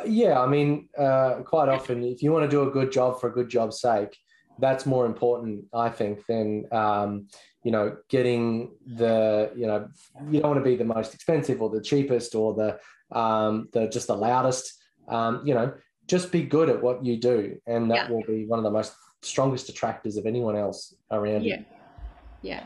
Yeah 0.04 0.40
i 0.40 0.46
mean 0.46 0.88
uh, 0.98 1.34
quite 1.44 1.68
often 1.68 2.04
if 2.04 2.22
you 2.22 2.32
want 2.32 2.44
to 2.44 2.56
do 2.56 2.68
a 2.68 2.70
good 2.70 2.90
job 2.92 3.20
for 3.20 3.28
a 3.28 3.32
good 3.32 3.48
job's 3.48 3.80
sake 3.80 4.16
that's 4.58 4.86
more 4.86 5.06
important 5.06 5.64
i 5.72 5.88
think 5.88 6.24
than 6.26 6.66
um, 6.72 7.28
you 7.64 7.70
know 7.70 7.96
getting 8.08 8.70
the 8.86 9.50
you 9.56 9.66
know 9.66 9.88
you 10.30 10.40
don't 10.40 10.50
want 10.50 10.64
to 10.64 10.70
be 10.70 10.76
the 10.76 10.84
most 10.84 11.14
expensive 11.14 11.62
or 11.62 11.70
the 11.70 11.80
cheapest 11.80 12.34
or 12.34 12.54
the 12.54 12.78
um, 13.16 13.68
the 13.72 13.86
just 13.88 14.08
the 14.08 14.16
loudest. 14.16 14.82
Um, 15.08 15.42
you 15.44 15.54
know 15.54 15.74
just 16.06 16.30
be 16.30 16.42
good 16.42 16.68
at 16.68 16.82
what 16.82 17.04
you 17.04 17.16
do 17.16 17.56
and 17.66 17.90
that 17.90 18.08
yeah. 18.08 18.10
will 18.10 18.22
be 18.26 18.44
one 18.46 18.58
of 18.58 18.64
the 18.64 18.70
most 18.70 18.92
strongest 19.24 19.68
attractors 19.68 20.16
of 20.16 20.26
anyone 20.26 20.56
else 20.56 20.94
around 21.10 21.44
yeah. 21.44 21.58
you. 21.58 21.64
Yeah. 22.42 22.64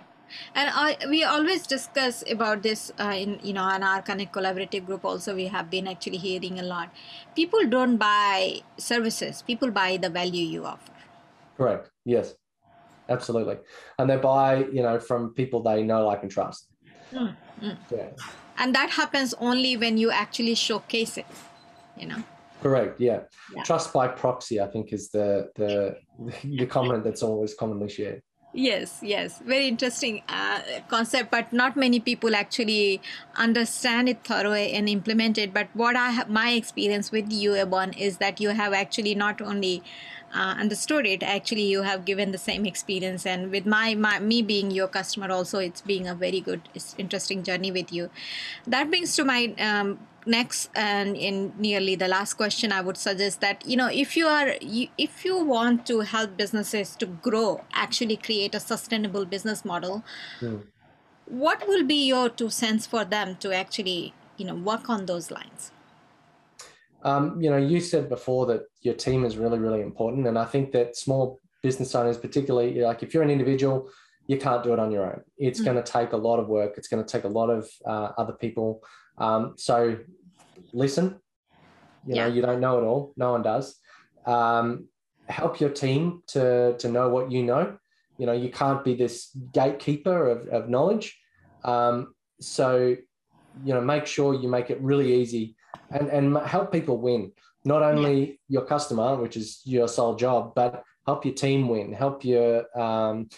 And 0.54 0.70
I, 0.72 0.96
we 1.08 1.24
always 1.24 1.66
discuss 1.66 2.22
about 2.30 2.62
this 2.62 2.92
uh, 3.00 3.14
in 3.16 3.40
you 3.42 3.54
know 3.54 3.66
in 3.74 3.82
our 3.82 4.02
connect 4.02 4.34
collaborative 4.34 4.84
group 4.84 5.04
also 5.04 5.34
we 5.34 5.46
have 5.46 5.70
been 5.70 5.86
actually 5.88 6.18
hearing 6.18 6.58
a 6.58 6.62
lot. 6.62 6.90
People 7.34 7.66
don't 7.66 7.96
buy 7.96 8.60
services. 8.76 9.42
People 9.42 9.70
buy 9.70 9.96
the 9.96 10.10
value 10.10 10.44
you 10.44 10.66
offer. 10.66 10.92
Correct. 11.56 11.90
Yes. 12.04 12.34
Absolutely. 13.08 13.56
And 13.98 14.10
they 14.10 14.16
buy 14.16 14.66
you 14.66 14.82
know 14.82 15.00
from 15.00 15.32
people 15.32 15.62
they 15.62 15.82
know 15.82 16.06
like 16.06 16.22
and 16.22 16.30
trust. 16.30 16.68
Mm, 17.12 17.34
mm. 17.62 17.76
yeah. 17.90 18.08
And 18.58 18.74
that 18.74 18.90
happens 18.90 19.32
only 19.38 19.76
when 19.78 19.96
you 19.96 20.10
actually 20.10 20.56
showcase 20.56 21.16
it 21.16 21.26
you 21.96 22.06
know 22.06 22.22
Correct. 22.62 23.00
Yeah. 23.00 23.20
yeah. 23.54 23.62
Trust 23.62 23.92
by 23.92 24.08
proxy, 24.08 24.60
I 24.60 24.66
think, 24.66 24.92
is 24.92 25.10
the 25.10 25.50
the 25.54 25.96
the 26.44 26.66
comment 26.66 27.04
that's 27.04 27.22
always 27.22 27.54
commonly 27.54 27.88
shared. 27.88 28.22
Yes, 28.54 29.00
yes, 29.02 29.40
very 29.44 29.68
interesting 29.68 30.22
uh, 30.26 30.60
concept, 30.88 31.30
but 31.30 31.52
not 31.52 31.76
many 31.76 32.00
people 32.00 32.34
actually 32.34 33.00
understand 33.36 34.08
it 34.08 34.24
thoroughly 34.24 34.72
and 34.72 34.88
implement 34.88 35.36
it. 35.36 35.52
But 35.52 35.68
what 35.74 35.96
I 35.96 36.10
have, 36.10 36.30
my 36.30 36.52
experience 36.52 37.12
with 37.12 37.30
you, 37.30 37.54
Avon, 37.54 37.92
is 37.92 38.16
that 38.16 38.40
you 38.40 38.48
have 38.48 38.72
actually 38.72 39.14
not 39.14 39.42
only 39.42 39.82
uh, 40.34 40.54
understood 40.58 41.06
it, 41.06 41.22
actually 41.22 41.62
you 41.62 41.82
have 41.82 42.04
given 42.04 42.32
the 42.32 42.38
same 42.38 42.66
experience. 42.66 43.26
And 43.26 43.50
with 43.50 43.66
my, 43.66 43.94
my 43.94 44.18
me 44.18 44.42
being 44.42 44.70
your 44.70 44.88
customer, 44.88 45.30
also 45.30 45.58
it's 45.58 45.80
being 45.80 46.06
a 46.06 46.14
very 46.14 46.40
good, 46.40 46.68
interesting 46.96 47.42
journey 47.42 47.70
with 47.70 47.92
you. 47.92 48.10
That 48.66 48.88
brings 48.88 49.16
to 49.16 49.24
my 49.24 49.54
um, 49.58 49.98
next 50.26 50.70
and 50.74 51.16
in 51.16 51.52
nearly 51.58 51.94
the 51.94 52.06
last 52.06 52.34
question 52.34 52.70
i 52.70 52.80
would 52.80 52.96
suggest 52.96 53.40
that 53.40 53.64
you 53.66 53.76
know 53.76 53.88
if 53.90 54.16
you 54.16 54.26
are 54.26 54.54
if 54.98 55.24
you 55.24 55.42
want 55.42 55.86
to 55.86 56.00
help 56.00 56.36
businesses 56.36 56.94
to 56.96 57.06
grow 57.06 57.64
actually 57.72 58.16
create 58.16 58.54
a 58.54 58.60
sustainable 58.60 59.24
business 59.24 59.64
model 59.64 60.04
mm. 60.40 60.60
what 61.24 61.66
will 61.66 61.84
be 61.84 62.06
your 62.06 62.28
two 62.28 62.50
cents 62.50 62.86
for 62.86 63.04
them 63.04 63.36
to 63.36 63.54
actually 63.54 64.12
you 64.36 64.44
know 64.44 64.54
work 64.54 64.90
on 64.90 65.06
those 65.06 65.30
lines 65.30 65.72
um, 67.04 67.40
you 67.40 67.50
know 67.50 67.56
you 67.56 67.80
said 67.80 68.08
before 68.08 68.46
that 68.46 68.62
your 68.82 68.94
team 68.94 69.24
is 69.24 69.36
really 69.36 69.58
really 69.58 69.80
important 69.80 70.26
and 70.26 70.38
i 70.38 70.44
think 70.44 70.72
that 70.72 70.96
small 70.96 71.40
business 71.62 71.94
owners 71.94 72.18
particularly 72.18 72.80
like 72.80 73.02
if 73.02 73.14
you're 73.14 73.22
an 73.22 73.30
individual 73.30 73.88
you 74.26 74.36
can't 74.36 74.62
do 74.62 74.72
it 74.72 74.78
on 74.78 74.90
your 74.90 75.06
own 75.06 75.20
it's 75.36 75.60
mm. 75.60 75.64
going 75.66 75.76
to 75.76 75.82
take 75.82 76.12
a 76.12 76.16
lot 76.16 76.38
of 76.38 76.48
work 76.48 76.74
it's 76.76 76.88
going 76.88 77.04
to 77.04 77.10
take 77.10 77.24
a 77.24 77.28
lot 77.28 77.50
of 77.50 77.68
uh, 77.86 78.10
other 78.18 78.32
people 78.32 78.82
um, 79.18 79.54
so 79.56 79.96
listen. 80.72 81.20
You 82.06 82.14
yeah. 82.14 82.28
know, 82.28 82.34
you 82.34 82.42
don't 82.42 82.60
know 82.60 82.78
it 82.78 82.84
all. 82.84 83.12
No 83.16 83.32
one 83.32 83.42
does. 83.42 83.76
Um, 84.26 84.88
help 85.28 85.60
your 85.60 85.70
team 85.70 86.22
to 86.28 86.76
to 86.78 86.88
know 86.88 87.08
what 87.08 87.30
you 87.30 87.42
know. 87.42 87.76
You 88.16 88.26
know, 88.26 88.32
you 88.32 88.50
can't 88.50 88.84
be 88.84 88.94
this 88.94 89.36
gatekeeper 89.52 90.28
of, 90.28 90.48
of 90.48 90.68
knowledge. 90.68 91.16
Um, 91.64 92.14
so, 92.40 92.96
you 93.64 93.74
know, 93.74 93.80
make 93.80 94.06
sure 94.06 94.34
you 94.34 94.48
make 94.48 94.70
it 94.70 94.80
really 94.80 95.14
easy 95.20 95.54
and 95.90 96.08
and 96.08 96.36
help 96.38 96.72
people 96.72 96.98
win. 96.98 97.32
Not 97.64 97.82
only 97.82 98.20
yeah. 98.20 98.34
your 98.48 98.64
customer, 98.64 99.16
which 99.16 99.36
is 99.36 99.60
your 99.64 99.88
sole 99.88 100.14
job, 100.14 100.52
but 100.54 100.82
help 101.06 101.24
your 101.24 101.34
team 101.34 101.68
win. 101.68 101.92
Help 101.92 102.24
your 102.24 102.64
um, 102.78 103.28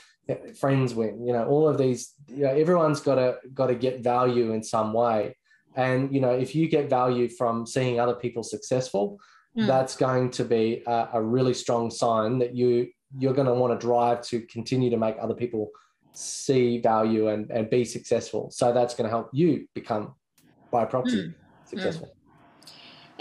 friends 0.59 0.95
win. 0.95 1.27
You 1.27 1.33
know, 1.33 1.47
all 1.47 1.69
of 1.69 1.79
these. 1.79 2.15
You 2.29 2.45
know, 2.45 2.51
everyone's 2.51 3.01
got 3.01 3.17
to 3.17 3.37
got 3.55 3.69
to 3.69 3.75
get 3.75 4.03
value 4.03 4.53
in 4.53 4.63
some 4.63 4.93
way 4.93 5.37
and 5.77 6.13
you 6.13 6.21
know, 6.21 6.33
if 6.33 6.55
you 6.55 6.69
get 6.69 6.91
value 6.91 7.29
from 7.29 7.67
seeing 7.67 8.01
other 8.01 8.15
people 8.15 8.43
successful, 8.43 9.21
mm. 9.57 9.67
that's 9.67 9.97
going 9.97 10.31
to 10.33 10.45
be 10.45 10.83
a, 10.87 11.09
a, 11.15 11.23
really 11.23 11.55
strong 11.55 11.91
sign 11.91 12.39
that 12.39 12.55
you 12.55 12.89
you're 13.19 13.35
going 13.35 13.47
to 13.47 13.55
want 13.55 13.79
to 13.79 13.87
drive 13.87 14.23
to 14.23 14.41
continue 14.43 14.91
to 14.91 14.97
make 14.97 15.17
other 15.21 15.35
people 15.35 15.71
see 16.13 16.81
value 16.81 17.29
and, 17.29 17.51
and 17.51 17.69
be 17.69 17.85
successful. 17.85 18.51
So 18.53 18.73
that's 18.73 18.95
going 18.95 19.05
to 19.05 19.11
help 19.11 19.31
you 19.33 19.67
become 19.75 20.15
by 20.71 20.85
proxy 20.85 21.17
Mm. 21.17 21.35
successful. 21.65 22.13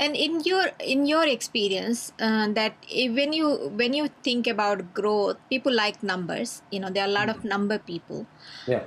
And 0.05 0.15
in 0.15 0.39
your 0.49 0.65
in 0.93 1.05
your 1.05 1.25
experience 1.27 2.01
uh, 2.27 2.47
that 2.59 2.77
when 3.19 3.33
you 3.39 3.49
when 3.81 3.93
you 3.99 4.07
think 4.29 4.47
about 4.55 4.83
growth 4.99 5.37
people 5.49 5.73
like 5.81 6.01
numbers 6.03 6.61
you 6.71 6.79
know 6.79 6.89
there 6.89 7.05
are 7.05 7.11
a 7.13 7.17
lot 7.19 7.29
of 7.35 7.43
number 7.55 7.79
people 7.79 8.27
Yeah. 8.65 8.85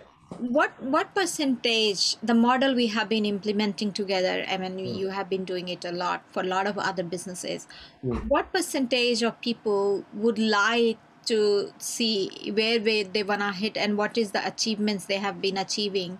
what 0.59 0.72
what 0.94 1.14
percentage 1.14 2.16
the 2.22 2.35
model 2.35 2.75
we 2.75 2.87
have 2.88 3.09
been 3.09 3.27
implementing 3.27 3.92
together 3.92 4.37
i 4.48 4.57
mean 4.62 4.79
Mm. 4.79 4.94
you 5.01 5.09
have 5.16 5.29
been 5.33 5.44
doing 5.44 5.68
it 5.68 5.85
a 5.85 5.92
lot 5.92 6.25
for 6.37 6.42
a 6.42 6.46
lot 6.53 6.66
of 6.66 6.79
other 6.79 7.05
businesses 7.14 7.66
Mm. 8.03 8.33
what 8.35 8.53
percentage 8.53 9.22
of 9.22 9.40
people 9.40 10.07
would 10.12 10.38
like 10.38 11.01
to 11.27 11.72
see 11.79 12.31
where 12.57 12.79
they, 12.81 13.05
they 13.05 13.22
want 13.22 13.42
to 13.42 13.53
hit 13.53 13.77
and 13.77 13.96
what 13.96 14.18
is 14.18 14.33
the 14.33 14.44
achievements 14.46 15.07
they 15.07 15.18
have 15.18 15.40
been 15.40 15.57
achieving 15.57 16.18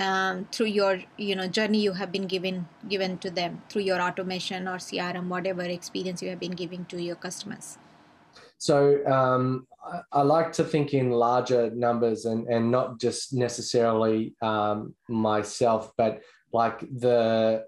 um, 0.00 0.46
through 0.52 0.66
your 0.66 1.00
you 1.16 1.34
know 1.34 1.48
journey 1.48 1.80
you 1.80 1.92
have 1.92 2.12
been 2.12 2.26
given 2.26 2.66
given 2.88 3.18
to 3.18 3.30
them 3.30 3.62
through 3.68 3.82
your 3.82 4.00
automation 4.00 4.68
or 4.68 4.76
crm 4.76 5.28
whatever 5.28 5.62
experience 5.62 6.22
you 6.22 6.30
have 6.30 6.40
been 6.40 6.52
giving 6.52 6.84
to 6.84 7.02
your 7.02 7.16
customers 7.16 7.78
So 8.58 9.06
um, 9.06 9.66
I, 9.84 10.00
I 10.12 10.22
like 10.22 10.52
to 10.52 10.64
think 10.64 10.92
in 10.92 11.10
larger 11.10 11.70
numbers 11.70 12.24
and, 12.24 12.46
and 12.48 12.70
not 12.70 13.00
just 13.00 13.32
necessarily 13.32 14.34
um, 14.42 14.94
myself, 15.08 15.92
but 15.96 16.22
like 16.52 16.80
the 16.80 17.64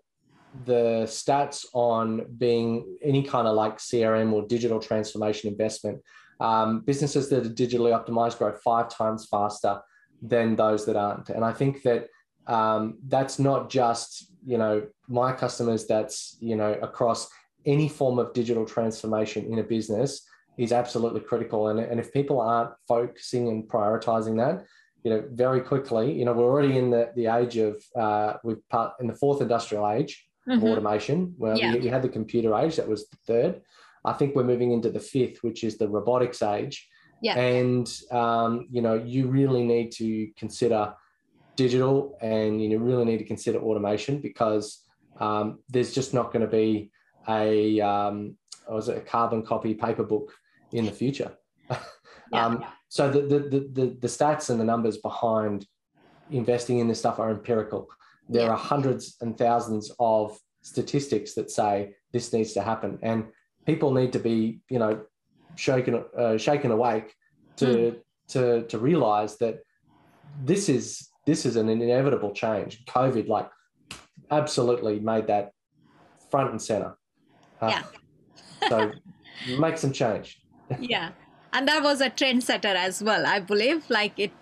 the 0.64 1.04
stats 1.06 1.64
on 1.74 2.26
being 2.36 2.98
any 3.02 3.22
kind 3.22 3.46
of 3.46 3.54
like 3.54 3.78
CRM 3.78 4.32
or 4.32 4.42
digital 4.46 4.80
transformation 4.80 5.48
investment. 5.48 6.02
Um, 6.40 6.80
businesses 6.80 7.28
that 7.28 7.46
are 7.46 7.50
digitally 7.50 7.92
optimized 7.94 8.38
grow 8.38 8.52
five 8.52 8.88
times 8.88 9.26
faster 9.30 9.80
than 10.22 10.56
those 10.56 10.86
that 10.86 10.96
aren't, 10.96 11.28
and 11.28 11.44
I 11.44 11.52
think 11.52 11.82
that 11.82 12.08
um, 12.46 12.98
that's 13.06 13.38
not 13.38 13.70
just 13.70 14.32
you 14.44 14.58
know 14.58 14.86
my 15.08 15.32
customers. 15.32 15.86
That's 15.86 16.36
you 16.40 16.56
know 16.56 16.72
across 16.82 17.28
any 17.66 17.88
form 17.88 18.18
of 18.18 18.32
digital 18.32 18.64
transformation 18.64 19.44
in 19.52 19.58
a 19.58 19.62
business 19.62 20.22
is 20.56 20.72
absolutely 20.72 21.20
critical. 21.20 21.68
And, 21.68 21.78
and 21.78 22.00
if 22.00 22.12
people 22.12 22.40
aren't 22.40 22.70
focusing 22.88 23.48
and 23.48 23.68
prioritizing 23.68 24.36
that, 24.38 24.64
you 25.04 25.10
know, 25.10 25.24
very 25.32 25.60
quickly, 25.60 26.12
you 26.12 26.24
know, 26.24 26.32
we're 26.32 26.44
already 26.44 26.76
in 26.78 26.90
the, 26.90 27.10
the 27.16 27.26
age 27.26 27.56
of, 27.56 27.82
uh, 27.96 28.34
we've 28.44 28.66
part 28.68 28.94
in 29.00 29.06
the 29.06 29.14
fourth 29.14 29.40
industrial 29.40 29.88
age 29.90 30.26
of 30.48 30.60
Mhm. 30.60 30.70
automation, 30.70 31.34
where 31.38 31.56
Yeah. 31.56 31.74
we, 31.74 31.80
we 31.80 31.88
had 31.88 32.02
the 32.02 32.08
computer 32.08 32.54
age, 32.56 32.76
that 32.76 32.88
was 32.88 33.08
the 33.08 33.16
third. 33.26 33.60
I 34.04 34.12
think 34.14 34.34
we're 34.34 34.44
moving 34.44 34.72
into 34.72 34.90
the 34.90 35.00
fifth, 35.00 35.42
which 35.42 35.64
is 35.64 35.76
the 35.78 35.88
robotics 35.88 36.42
age. 36.42 36.88
Yeah. 37.22 37.38
And, 37.38 37.86
um, 38.10 38.66
you 38.70 38.80
know, 38.82 38.94
you 38.94 39.28
really 39.28 39.64
need 39.64 39.92
to 39.92 40.28
consider 40.36 40.94
digital 41.64 41.96
and 42.22 42.62
you 42.62 42.78
really 42.88 43.06
need 43.10 43.20
to 43.24 43.28
consider 43.34 43.58
automation 43.58 44.14
because 44.28 44.66
um, 45.26 45.46
there's 45.72 45.92
just 45.98 46.10
not 46.18 46.26
going 46.32 46.44
to 46.48 46.54
be 46.62 46.90
a, 47.28 47.80
um, 47.92 48.16
was 48.76 48.88
it, 48.88 48.96
a 48.96 49.04
carbon 49.14 49.40
copy 49.50 49.72
paper 49.74 50.04
book 50.12 50.26
in 50.78 50.84
the 50.86 50.96
future. 51.02 51.32
Yeah. 52.32 52.46
um, 52.46 52.64
so 52.96 53.10
the, 53.10 53.22
the, 53.32 53.38
the, 53.78 53.86
the, 54.04 54.12
stats 54.16 54.50
and 54.50 54.58
the 54.60 54.68
numbers 54.72 54.96
behind 54.98 55.66
investing 56.30 56.78
in 56.78 56.86
this 56.88 57.00
stuff 57.00 57.18
are 57.18 57.30
empirical. 57.38 57.88
There 58.28 58.44
Yeah. 58.46 58.52
are 58.52 58.62
hundreds 58.72 59.04
and 59.22 59.36
thousands 59.36 59.90
of 59.98 60.38
statistics 60.62 61.34
that 61.34 61.50
say 61.50 61.72
this 62.12 62.32
needs 62.32 62.52
to 62.52 62.62
happen, 62.70 62.92
and 63.02 63.18
people 63.66 63.90
need 64.00 64.12
to 64.12 64.20
be, 64.30 64.60
you 64.74 64.78
know, 64.82 64.94
shaken 65.56 65.94
uh, 66.22 66.36
shaken 66.46 66.70
awake 66.70 67.08
to 67.60 67.68
to 68.32 68.42
to 68.70 68.76
realize 68.90 69.32
that 69.42 69.56
this 70.50 70.68
is 70.68 71.09
this 71.30 71.46
is 71.48 71.54
an 71.62 71.68
inevitable 71.68 72.32
change. 72.42 72.84
COVID, 72.86 73.28
like, 73.28 73.48
absolutely 74.30 74.94
made 75.12 75.26
that 75.28 75.52
front 76.30 76.50
and 76.50 76.62
center. 76.70 76.92
Uh, 77.60 77.68
Yeah. 77.74 77.82
so 78.68 78.78
make 79.64 79.76
some 79.84 79.92
change. 79.92 80.28
yeah 80.78 81.10
and 81.52 81.66
that 81.68 81.82
was 81.86 82.00
a 82.06 82.08
trendsetter 82.18 82.74
as 82.86 82.96
well 83.06 83.22
i 83.30 83.38
believe 83.52 83.88
like 83.96 84.18
it 84.26 84.32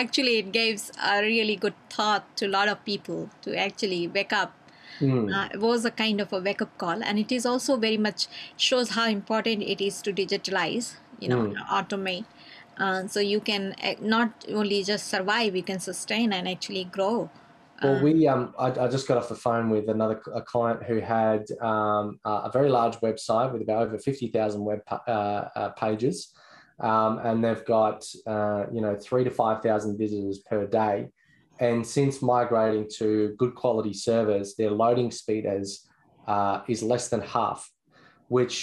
actually 0.00 0.32
it 0.42 0.48
gives 0.56 0.90
a 1.10 1.20
really 1.26 1.54
good 1.64 1.76
thought 1.96 2.24
to 2.40 2.46
a 2.46 2.52
lot 2.54 2.68
of 2.72 2.78
people 2.84 3.20
to 3.46 3.56
actually 3.66 4.02
wake 4.20 4.34
up 4.44 4.54
Mm. 5.00 5.26
uh, 5.32 5.48
it 5.54 5.60
was 5.64 5.84
a 5.88 5.90
kind 5.98 6.20
of 6.22 6.32
a 6.36 6.40
wake 6.46 6.62
up 6.64 6.70
call 6.82 7.04
and 7.08 7.20
it 7.24 7.30
is 7.36 7.44
also 7.50 7.76
very 7.82 7.98
much 8.06 8.22
shows 8.68 8.88
how 8.96 9.04
important 9.18 9.62
it 9.74 9.80
is 9.88 9.98
to 10.06 10.14
digitalize 10.20 10.86
you 11.24 11.28
know 11.32 11.42
Mm. 11.44 11.60
automate 11.78 12.24
uh, 12.78 13.06
so 13.06 13.20
you 13.20 13.40
can 13.40 13.74
uh, 13.82 13.94
not 14.00 14.44
only 14.48 14.82
just 14.82 15.08
survive 15.08 15.54
you 15.54 15.62
can 15.62 15.80
sustain 15.80 16.32
and 16.32 16.48
actually 16.48 16.84
grow 16.84 17.30
Well, 17.82 17.96
Uh, 17.96 18.02
we 18.02 18.26
um, 18.26 18.54
I, 18.58 18.68
I 18.84 18.88
just 18.88 19.06
got 19.06 19.18
off 19.18 19.28
the 19.28 19.36
phone 19.36 19.70
with 19.70 19.88
another 19.88 20.20
a 20.34 20.42
client 20.42 20.82
who 20.82 20.98
had 21.00 21.42
um, 21.60 22.18
a 22.24 22.50
very 22.52 22.70
large 22.78 22.96
website 23.06 23.52
with 23.52 23.62
about 23.62 23.82
over 23.86 23.98
fifty 23.98 24.28
thousand 24.28 24.64
web 24.64 24.80
pa- 24.84 25.04
uh, 25.06 25.48
uh, 25.60 25.68
pages, 25.70 26.16
um, 26.80 27.12
and 27.26 27.36
they've 27.42 27.64
got 27.64 28.04
uh, 28.26 28.64
you 28.74 28.80
know 28.80 28.96
three 28.96 29.24
to 29.24 29.30
five 29.30 29.62
thousand 29.62 29.96
visitors 29.96 30.38
per 30.50 30.66
day. 30.66 30.96
And 31.60 31.86
since 31.86 32.22
migrating 32.22 32.88
to 32.98 33.34
good 33.38 33.54
quality 33.54 33.92
servers, 33.92 34.54
their 34.54 34.70
loading 34.70 35.10
speed 35.12 35.44
is 35.60 35.68
uh, 36.26 36.62
is 36.68 36.82
less 36.82 37.08
than 37.08 37.20
half, 37.20 37.60
which 38.28 38.56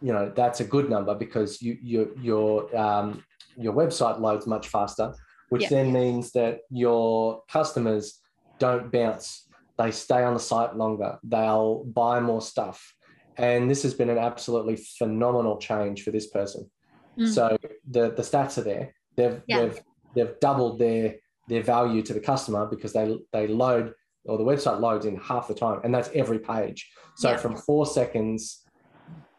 you 0.00 0.12
know 0.12 0.32
that's 0.34 0.60
a 0.60 0.64
good 0.64 0.88
number 0.88 1.14
because 1.14 1.60
you 1.60 1.76
your 1.82 2.06
your 2.18 2.76
um, 2.76 3.24
your 3.56 3.72
website 3.72 4.20
loads 4.20 4.46
much 4.46 4.68
faster 4.68 5.12
which 5.48 5.62
Yeah. 5.62 5.68
then 5.70 5.92
means 5.92 6.32
that 6.32 6.60
your 6.70 7.42
customers 7.50 8.20
don't 8.58 8.92
bounce. 8.92 9.46
They 9.78 9.90
stay 9.92 10.22
on 10.22 10.34
the 10.34 10.40
site 10.40 10.76
longer. 10.76 11.18
They'll 11.22 11.84
buy 11.84 12.20
more 12.20 12.42
stuff. 12.42 12.94
And 13.36 13.70
this 13.70 13.82
has 13.84 13.94
been 13.94 14.10
an 14.10 14.18
absolutely 14.18 14.76
phenomenal 14.76 15.56
change 15.58 16.02
for 16.02 16.10
this 16.10 16.26
person. 16.28 16.70
Mm. 17.18 17.28
So 17.32 17.56
the, 17.88 18.10
the 18.10 18.22
stats 18.22 18.58
are 18.58 18.62
there. 18.62 18.94
They've, 19.16 19.40
Yeah. 19.46 19.60
they've, 19.60 19.80
they've 20.14 20.40
doubled 20.40 20.80
their, 20.80 21.14
their 21.46 21.62
value 21.62 22.02
to 22.02 22.12
the 22.12 22.20
customer 22.20 22.66
because 22.66 22.92
they, 22.92 23.16
they 23.32 23.46
load 23.46 23.94
or 24.26 24.36
the 24.36 24.44
website 24.44 24.80
loads 24.80 25.06
in 25.06 25.16
half 25.16 25.48
the 25.48 25.54
time. 25.54 25.80
And 25.84 25.94
that's 25.94 26.10
every 26.14 26.40
page. 26.40 26.90
So 27.16 27.30
Yeah. 27.30 27.36
from 27.38 27.56
four 27.56 27.86
seconds 27.86 28.64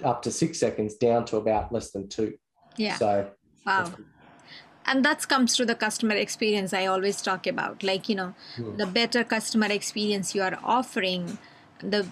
up 0.04 0.22
to 0.24 0.32
six 0.32 0.60
seconds 0.60 0.96
down 0.96 1.26
to 1.26 1.38
about 1.38 1.72
less 1.72 1.92
than 1.92 2.08
two. 2.08 2.38
yeah 2.78 2.96
So 2.96 3.28
wow 3.66 3.92
and 4.86 5.06
that 5.06 5.28
comes 5.28 5.56
through 5.56 5.66
the 5.66 5.76
customer 5.76 6.16
experience 6.16 6.74
i 6.74 6.86
always 6.86 7.22
talk 7.22 7.48
about 7.48 7.84
like 7.84 8.10
you 8.10 8.16
know 8.16 8.34
Hmm. 8.56 8.76
the 8.78 8.86
better 8.86 9.24
customer 9.24 9.68
experience 9.68 10.34
you 10.36 10.42
are 10.42 10.58
offering 10.64 11.38
the 11.82 12.06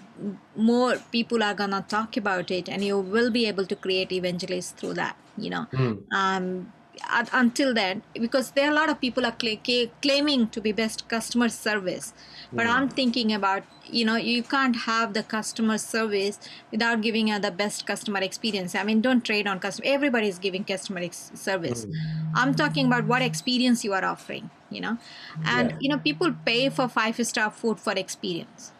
more 0.56 0.96
people 1.12 1.42
are 1.42 1.54
gonna 1.54 1.84
talk 1.88 2.16
about 2.16 2.50
it 2.50 2.68
and 2.68 2.84
you 2.84 2.98
will 2.98 3.30
be 3.30 3.46
able 3.46 3.66
to 3.66 3.76
create 3.76 4.12
evangelists 4.12 4.70
through 4.72 4.94
that 4.94 5.16
you 5.36 5.50
know 5.50 5.66
Mm. 5.72 6.04
um, 6.12 6.72
un- 7.10 7.28
until 7.32 7.72
then 7.74 8.02
because 8.14 8.52
there 8.52 8.68
are 8.68 8.72
a 8.72 8.74
lot 8.74 8.88
of 8.90 9.00
people 9.00 9.24
are 9.26 9.36
ca- 9.40 9.92
claiming 10.02 10.50
to 10.50 10.60
be 10.60 10.72
best 10.72 11.08
customer 11.08 11.48
service. 11.48 12.12
But 12.56 12.66
Mm. 12.66 12.74
i'm 12.74 12.88
thinking 12.88 13.32
about 13.32 13.64
you 13.84 14.04
know 14.04 14.16
you 14.16 14.42
can't 14.42 14.76
have 14.86 15.14
the 15.14 15.22
customer 15.22 15.78
service 15.78 16.38
without 16.72 17.00
giving 17.00 17.30
uh, 17.30 17.38
the 17.38 17.50
best 17.50 17.86
customer 17.86 18.20
experience. 18.20 18.74
I 18.74 18.84
mean 18.84 19.00
don't 19.00 19.24
trade 19.24 19.46
on 19.46 19.60
customer 19.60 19.86
everybody 19.88 20.28
is 20.28 20.38
giving 20.38 20.64
customer 20.64 21.00
ex- 21.00 21.30
service. 21.34 21.86
I'm 22.34 22.54
talking 22.54 22.86
about 22.86 23.06
what 23.06 23.22
experience 23.22 23.84
you 23.84 23.92
are 23.94 24.04
offering 24.04 24.50
you 24.70 24.80
know? 24.80 24.98
And 25.44 25.72
Yeah. 25.72 25.78
you 25.78 25.88
know 25.90 25.98
people 26.00 26.34
pay 26.46 26.68
for 26.70 26.88
five 26.88 27.16
star 27.26 27.50
food 27.50 27.80
for 27.80 27.92
experience. 27.94 28.72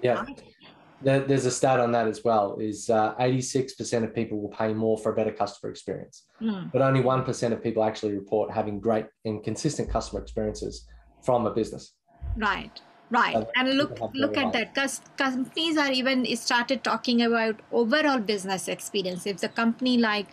Yeah. 0.00 0.24
There, 0.26 0.49
there's 1.02 1.46
a 1.46 1.50
stat 1.50 1.80
on 1.80 1.92
that 1.92 2.06
as 2.06 2.22
well 2.24 2.58
is 2.60 2.90
uh, 2.90 3.14
86% 3.18 4.04
of 4.04 4.14
people 4.14 4.40
will 4.40 4.50
pay 4.50 4.74
more 4.74 4.98
for 4.98 5.12
a 5.12 5.14
better 5.14 5.32
customer 5.32 5.70
experience, 5.70 6.26
Mm, 6.40 6.70
but 6.72 6.82
only 6.82 7.00
1% 7.00 7.52
of 7.52 7.62
people 7.62 7.84
actually 7.84 8.14
report 8.14 8.50
having 8.50 8.80
great 8.80 9.06
and 9.24 9.42
consistent 9.42 9.90
customer 9.90 10.20
experiences 10.22 10.86
from 11.22 11.46
a 11.46 11.52
business. 11.52 11.94
right 12.36 12.80
right. 13.10 13.34
Uh, 13.34 13.44
and 13.56 13.76
look 13.76 13.98
look 14.14 14.36
at 14.36 14.52
that. 14.52 14.72
Because 14.72 15.00
companies 15.16 15.76
are 15.76 15.90
even 15.90 16.24
started 16.36 16.84
talking 16.84 17.20
about 17.22 17.58
overall 17.72 18.20
business 18.20 18.68
experience. 18.68 19.26
If 19.26 19.38
the 19.38 19.48
company 19.48 19.98
like 19.98 20.28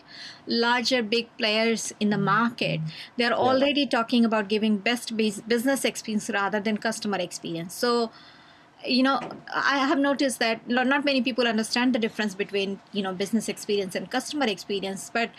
larger 0.46 1.02
big 1.02 1.28
players 1.36 1.92
in 1.98 2.10
the 2.10 2.18
market 2.18 2.80
they're 3.16 3.32
Yeah. 3.32 3.38
already 3.48 3.86
talking 3.86 4.24
about 4.24 4.48
giving 4.48 4.78
best 4.78 5.16
business 5.16 5.84
experience 5.84 6.30
rather 6.30 6.60
than 6.60 6.76
customer 6.76 7.18
experience. 7.18 7.74
So 7.74 8.10
you 8.86 9.02
know 9.02 9.20
i 9.52 9.78
have 9.78 9.98
noticed 9.98 10.38
that 10.38 10.66
not 10.68 11.04
many 11.04 11.20
people 11.22 11.46
understand 11.46 11.94
the 11.94 11.98
difference 11.98 12.34
between 12.34 12.80
you 12.92 13.02
know 13.02 13.12
business 13.12 13.48
experience 13.48 13.94
and 13.94 14.10
customer 14.10 14.46
experience 14.46 15.10
but 15.12 15.30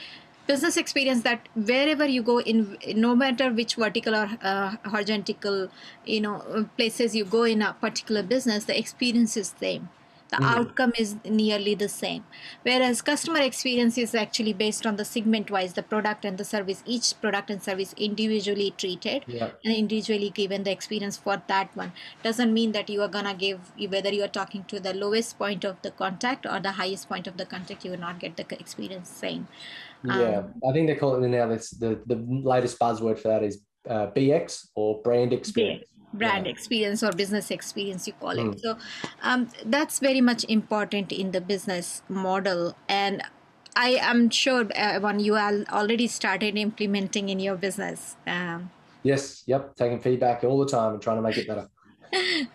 business 0.48 0.78
experience 0.78 1.22
that 1.24 1.48
wherever 1.56 2.06
you 2.06 2.24
go 2.24 2.40
in 2.42 2.78
no 2.96 3.16
matter 3.16 3.52
which 3.52 3.76
vertical 3.76 4.16
or 4.16 4.30
uh, 4.42 4.76
horizontal 4.86 5.70
you 6.06 6.20
know 6.20 6.68
places 6.76 7.16
you 7.16 7.24
go 7.24 7.44
in 7.44 7.62
a 7.62 7.74
particular 7.74 8.24
business 8.24 8.66
the 8.66 8.78
experience 8.78 9.38
is 9.38 9.52
the 9.52 9.60
same 9.60 9.90
the 10.32 10.38
Mhm. 10.38 10.58
outcome 10.58 10.92
is 11.04 11.16
nearly 11.26 11.74
the 11.84 11.90
same 11.90 12.24
whereas 12.64 13.02
customer 13.02 13.42
experience 13.42 13.98
is 13.98 14.14
actually 14.24 14.54
based 14.54 14.86
on 14.86 14.96
the 15.02 15.06
segment 15.06 15.50
wise 15.56 15.74
the 15.74 15.84
product 15.94 16.26
and 16.26 16.38
the 16.38 16.46
service 16.50 16.84
each 16.86 17.08
product 17.22 17.50
and 17.50 17.64
service 17.70 17.94
individually 18.10 18.70
treated 18.84 19.24
Yeah. 19.28 19.50
and 19.64 19.74
individually 19.76 20.30
given 20.42 20.64
the 20.64 20.72
experience 20.72 21.18
for 21.18 21.42
that 21.48 21.76
one 21.84 21.92
doesn't 22.24 22.54
mean 22.60 22.72
that 22.78 22.90
you 22.90 23.02
are 23.02 23.12
gonna 23.18 23.34
give 23.34 23.72
whether 23.96 24.14
you 24.18 24.24
are 24.24 24.36
talking 24.40 24.64
to 24.74 24.80
the 24.80 24.94
lowest 24.94 25.38
point 25.40 25.64
of 25.64 25.82
the 25.82 25.92
contact 26.04 26.46
or 26.46 26.60
the 26.60 26.74
highest 26.84 27.10
point 27.10 27.28
of 27.28 27.38
the 27.38 27.46
contact 27.56 27.84
you 27.86 27.92
will 27.92 28.06
not 28.08 28.20
get 28.20 28.38
the 28.38 28.48
experience 28.60 29.10
same 29.10 29.48
Yeah, 30.04 30.40
Um, 30.40 30.54
I 30.68 30.72
think 30.74 30.88
they 30.88 30.96
call 30.96 31.22
it 31.22 31.28
now. 31.28 31.48
This 31.48 31.72
the 31.72 31.90
the 32.12 32.16
latest 32.52 32.80
buzzword 32.80 33.18
for 33.20 33.28
that 33.32 33.44
is 33.44 33.56
uh, 33.94 34.06
BX 34.16 34.70
or 34.76 35.02
brand 35.02 35.34
experience. 35.34 35.84
Brand 36.14 36.46
Yeah. 36.46 36.52
experience 36.52 37.04
or 37.04 37.12
business 37.12 37.52
experience 37.52 38.08
you 38.08 38.14
call 38.14 38.36
Mm. 38.36 38.54
it 38.54 38.60
so 38.60 38.78
um, 39.22 39.50
that's 39.66 40.00
very 40.00 40.22
much 40.22 40.44
important 40.46 41.12
in 41.12 41.32
the 41.32 41.42
business 41.42 42.02
model 42.10 42.76
and 42.88 43.22
i 43.76 43.90
am 44.12 44.30
sure 44.30 44.68
uh, 44.76 45.00
when 45.00 45.20
you 45.20 45.36
al- 45.36 45.66
already 45.82 46.08
started 46.08 46.58
implementing 46.58 47.30
in 47.30 47.40
your 47.40 47.56
business 47.56 48.16
um, 48.28 48.70
Yes. 49.02 49.44
Yep. 49.48 49.76
Taking 49.78 50.02
feedback 50.02 50.44
all 50.44 50.60
the 50.60 50.66
time 50.70 50.94
and 50.94 51.02
trying 51.02 51.16
to 51.16 51.22
make 51.22 51.38
it 51.38 51.48
better. 51.48 51.70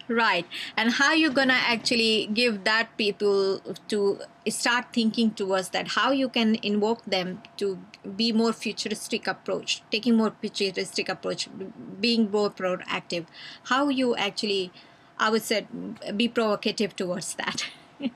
Right. 0.09 0.47
And 0.77 0.93
how 0.93 1.13
you 1.13 1.31
gonna 1.31 1.61
actually 1.67 2.27
give 2.27 2.65
that 2.65 2.97
people 2.97 3.61
to 3.89 4.21
start 4.49 4.87
thinking 4.93 5.31
towards 5.33 5.71
that? 5.71 5.89
How 5.89 6.11
you 6.11 6.29
can 6.29 6.57
invoke 6.63 7.05
them 7.05 7.43
to 7.59 7.79
be 8.17 8.33
more 8.33 8.53
futuristic 8.53 9.27
approach 9.27 9.83
taking 9.91 10.17
more 10.17 10.33
futuristic 10.41 11.09
approach 11.09 11.49
being 12.01 12.31
more 12.31 12.51
proactive? 12.51 13.27
How 13.65 13.89
you 13.89 14.17
actually 14.17 14.73
i 15.17 15.31
would 15.31 15.43
say 15.43 15.65
be 16.17 16.29
provocative 16.29 16.97
towards 16.97 17.35
that? 17.35 17.67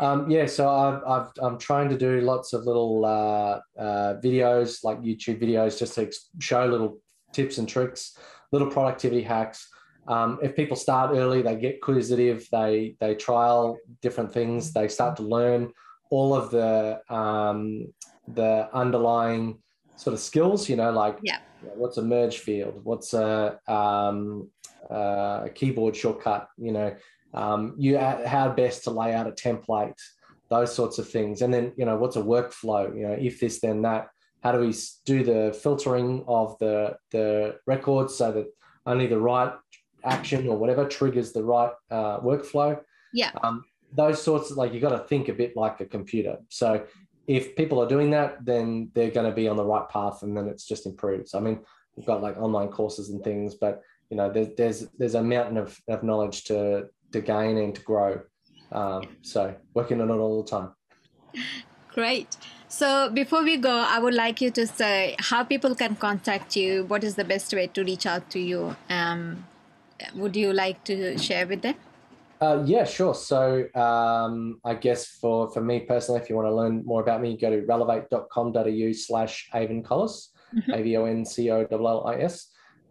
Um, 0.00 0.30
yeah, 0.30 0.46
so 0.46 0.66
I've, 0.66 1.04
I've, 1.04 1.30
I'm 1.42 1.58
trying 1.58 1.90
to 1.90 1.98
do 1.98 2.22
lots 2.22 2.54
of 2.54 2.64
little 2.64 3.04
uh, 3.04 3.60
uh, 3.78 4.14
videos, 4.24 4.82
like 4.82 4.98
YouTube 5.02 5.42
videos, 5.42 5.78
just 5.78 5.94
to 5.96 6.10
show 6.38 6.64
little 6.64 7.02
tips 7.34 7.58
and 7.58 7.68
tricks, 7.68 8.16
little 8.50 8.70
productivity 8.70 9.20
hacks. 9.20 9.68
Um, 10.10 10.40
if 10.42 10.56
people 10.56 10.76
start 10.76 11.12
early, 11.14 11.40
they 11.40 11.54
get 11.54 11.76
acquisitive, 11.76 12.48
they 12.50 12.96
they 12.98 13.14
trial 13.14 13.78
different 14.02 14.32
things, 14.32 14.72
they 14.72 14.88
start 14.88 15.16
to 15.16 15.22
learn 15.22 15.72
all 16.10 16.34
of 16.34 16.50
the 16.50 17.00
um, 17.08 17.86
the 18.26 18.68
underlying 18.74 19.62
sort 19.94 20.14
of 20.14 20.20
skills. 20.20 20.68
You 20.68 20.76
know, 20.76 20.90
like 20.90 21.18
Yeah. 21.22 21.38
what's 21.60 21.98
a 21.98 22.02
merge 22.02 22.38
field, 22.38 22.80
what's 22.82 23.14
a, 23.14 23.60
um, 23.68 24.50
uh, 24.90 25.42
a 25.44 25.50
keyboard 25.54 25.94
shortcut. 25.94 26.48
You 26.58 26.72
know, 26.72 26.96
um, 27.32 27.76
you 27.78 27.96
how 27.96 28.48
best 28.50 28.84
to 28.84 28.90
lay 28.90 29.14
out 29.14 29.28
a 29.28 29.32
template 29.32 29.94
those 30.50 30.74
sorts 30.74 30.98
of 30.98 31.08
things 31.08 31.42
and 31.42 31.54
then 31.54 31.72
you 31.76 31.84
know 31.84 31.96
what's 31.96 32.16
a 32.16 32.22
workflow 32.22 32.92
you 32.96 33.06
know 33.06 33.12
if 33.12 33.38
this 33.38 33.60
then 33.60 33.82
that 33.82 34.08
how 34.42 34.50
do 34.50 34.58
we 34.58 34.74
do 35.06 35.22
the 35.22 35.56
filtering 35.62 36.24
of 36.26 36.58
the 36.58 36.96
the 37.12 37.54
records 37.68 38.16
so 38.16 38.32
that 38.32 38.46
only 38.84 39.06
the 39.06 39.18
right 39.18 39.52
action 40.04 40.48
or 40.48 40.56
whatever 40.56 40.86
triggers 40.86 41.32
the 41.32 41.42
right 41.42 41.72
uh, 41.90 42.20
workflow. 42.20 42.80
Yeah. 43.12 43.32
um, 43.42 43.64
those 43.92 44.22
sorts 44.22 44.50
of 44.50 44.56
like 44.56 44.72
you 44.72 44.80
got 44.80 44.90
to 44.90 45.04
think 45.08 45.28
a 45.28 45.32
bit 45.32 45.56
like 45.56 45.80
a 45.80 45.86
computer. 45.86 46.38
So 46.48 46.84
if 47.26 47.56
people 47.56 47.80
are 47.80 47.88
doing 47.88 48.10
that 48.10 48.44
then 48.44 48.90
they're 48.94 49.10
going 49.10 49.28
to 49.28 49.34
be 49.34 49.46
on 49.46 49.56
the 49.56 49.64
right 49.64 49.88
path 49.88 50.22
and 50.22 50.36
then 50.36 50.48
it's 50.48 50.66
just 50.66 50.86
improves 50.86 51.34
i 51.34 51.38
mean 51.38 51.60
we've 51.94 52.06
got 52.06 52.22
like 52.22 52.36
online 52.38 52.68
courses 52.68 53.10
and 53.10 53.22
things 53.22 53.54
but 53.54 53.82
you 54.10 54.16
know 54.16 54.30
there's 54.30 54.48
there's 54.56 54.88
there's 54.98 55.14
a 55.14 55.22
mountain 55.22 55.56
of, 55.56 55.80
of 55.88 56.02
knowledge 56.02 56.44
to 56.44 56.88
to 57.12 57.20
gain 57.20 57.56
and 57.58 57.74
to 57.74 57.82
grow. 57.82 58.20
Um, 58.72 59.16
so 59.22 59.54
working 59.74 60.00
on 60.00 60.10
it 60.10 60.14
all 60.14 60.42
the 60.42 60.48
time. 60.48 60.70
Great. 61.92 62.36
So 62.68 63.10
before 63.10 63.42
we 63.42 63.56
go 63.56 63.84
i 63.94 63.98
would 63.98 64.14
like 64.14 64.40
you 64.40 64.50
to 64.52 64.66
say 64.66 65.16
how 65.18 65.42
people 65.44 65.74
can 65.74 65.96
contact 65.96 66.56
you. 66.56 66.84
What 66.84 67.02
is 67.04 67.14
the 67.14 67.24
best 67.24 67.52
way 67.52 67.66
to 67.68 67.84
reach 67.84 68.06
out 68.06 68.30
to 68.30 68.38
you? 68.38 68.76
Um, 68.88 69.44
would 70.14 70.34
you 70.36 70.52
like 70.52 70.82
to 70.84 71.16
share 71.18 71.46
with 71.46 71.62
them 71.62 71.74
Uh, 72.42 72.62
yeah, 72.64 72.84
sure. 72.88 73.14
So 73.14 73.40
um, 73.86 74.34
I 74.64 74.72
guess 74.84 75.00
for, 75.20 75.50
for 75.52 75.60
me 75.60 75.80
personally, 75.80 76.22
if 76.22 76.30
you 76.30 76.36
want 76.36 76.48
to 76.48 76.54
learn 76.60 76.74
more 76.86 77.02
about 77.02 77.20
me, 77.20 77.36
go 77.36 77.50
to 77.50 77.60
relevate.com.au 77.72 78.92
slash 79.06 79.34
Avon 79.52 79.82
Collis, 79.82 80.32
Mhm. 80.56 80.72
A-V-O-N-C-O-L-L-I-S, 80.78 82.34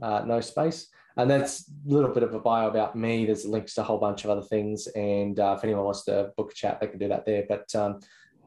uh, 0.02 0.19
no 0.26 0.39
space. 0.41 0.88
And 1.17 1.30
that's 1.30 1.67
a 1.67 1.89
little 1.95 2.13
bit 2.13 2.24
of 2.24 2.34
a 2.34 2.39
bio 2.39 2.67
about 2.69 2.95
me. 2.95 3.26
There's 3.26 3.45
links 3.45 3.74
to 3.76 3.82
a 3.82 3.84
whole 3.84 3.98
bunch 3.98 4.24
of 4.24 4.30
other 4.30 4.45
things. 4.54 4.88
And 4.95 5.39
uh, 5.39 5.56
if 5.58 5.63
anyone 5.63 5.84
wants 5.84 6.06
to 6.06 6.32
book 6.38 6.52
a 6.52 6.56
chat, 6.56 6.80
they 6.80 6.88
can 6.88 7.00
do 7.00 7.10
that 7.10 7.26
there. 7.26 7.43
But 7.50 7.67
um, 7.76 8.00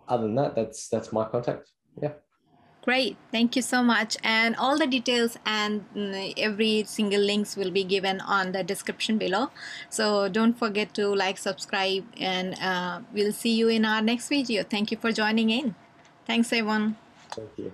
other 0.09 0.23
than 0.27 0.37
that, 0.37 0.55
that's 0.55 0.89
that's 0.89 1.13
my 1.13 1.25
contact. 1.35 1.65
Yeah. 2.01 2.15
Great, 2.83 3.17
thank 3.31 3.55
you 3.55 3.63
so 3.63 3.81
much. 3.81 4.17
And 4.25 4.57
all 4.57 4.77
the 4.77 4.89
details 4.89 5.39
and 5.47 5.85
mm, 5.95 6.35
every 6.37 6.83
single 6.85 7.21
links 7.21 7.57
will 7.57 7.71
be 7.71 7.85
given 7.85 8.21
on 8.21 8.51
the 8.51 8.65
description 8.65 9.19
below. 9.19 9.51
So 9.89 10.29
don't 10.29 10.59
forget 10.59 10.93
to 10.95 11.15
like, 11.15 11.39
subscribe, 11.39 12.05
and 12.19 12.59
uh, 12.61 13.03
we'll 13.13 13.33
see 13.33 13.55
you 13.55 13.69
in 13.69 13.85
our 13.85 14.03
next 14.03 14.29
video. 14.29 14.65
Thank 14.65 14.91
you 14.91 14.97
for 14.97 15.13
joining 15.13 15.51
in. 15.51 15.77
Thanks, 16.27 16.53
everyone. 16.53 16.97
Thank 17.31 17.51
you. 17.57 17.73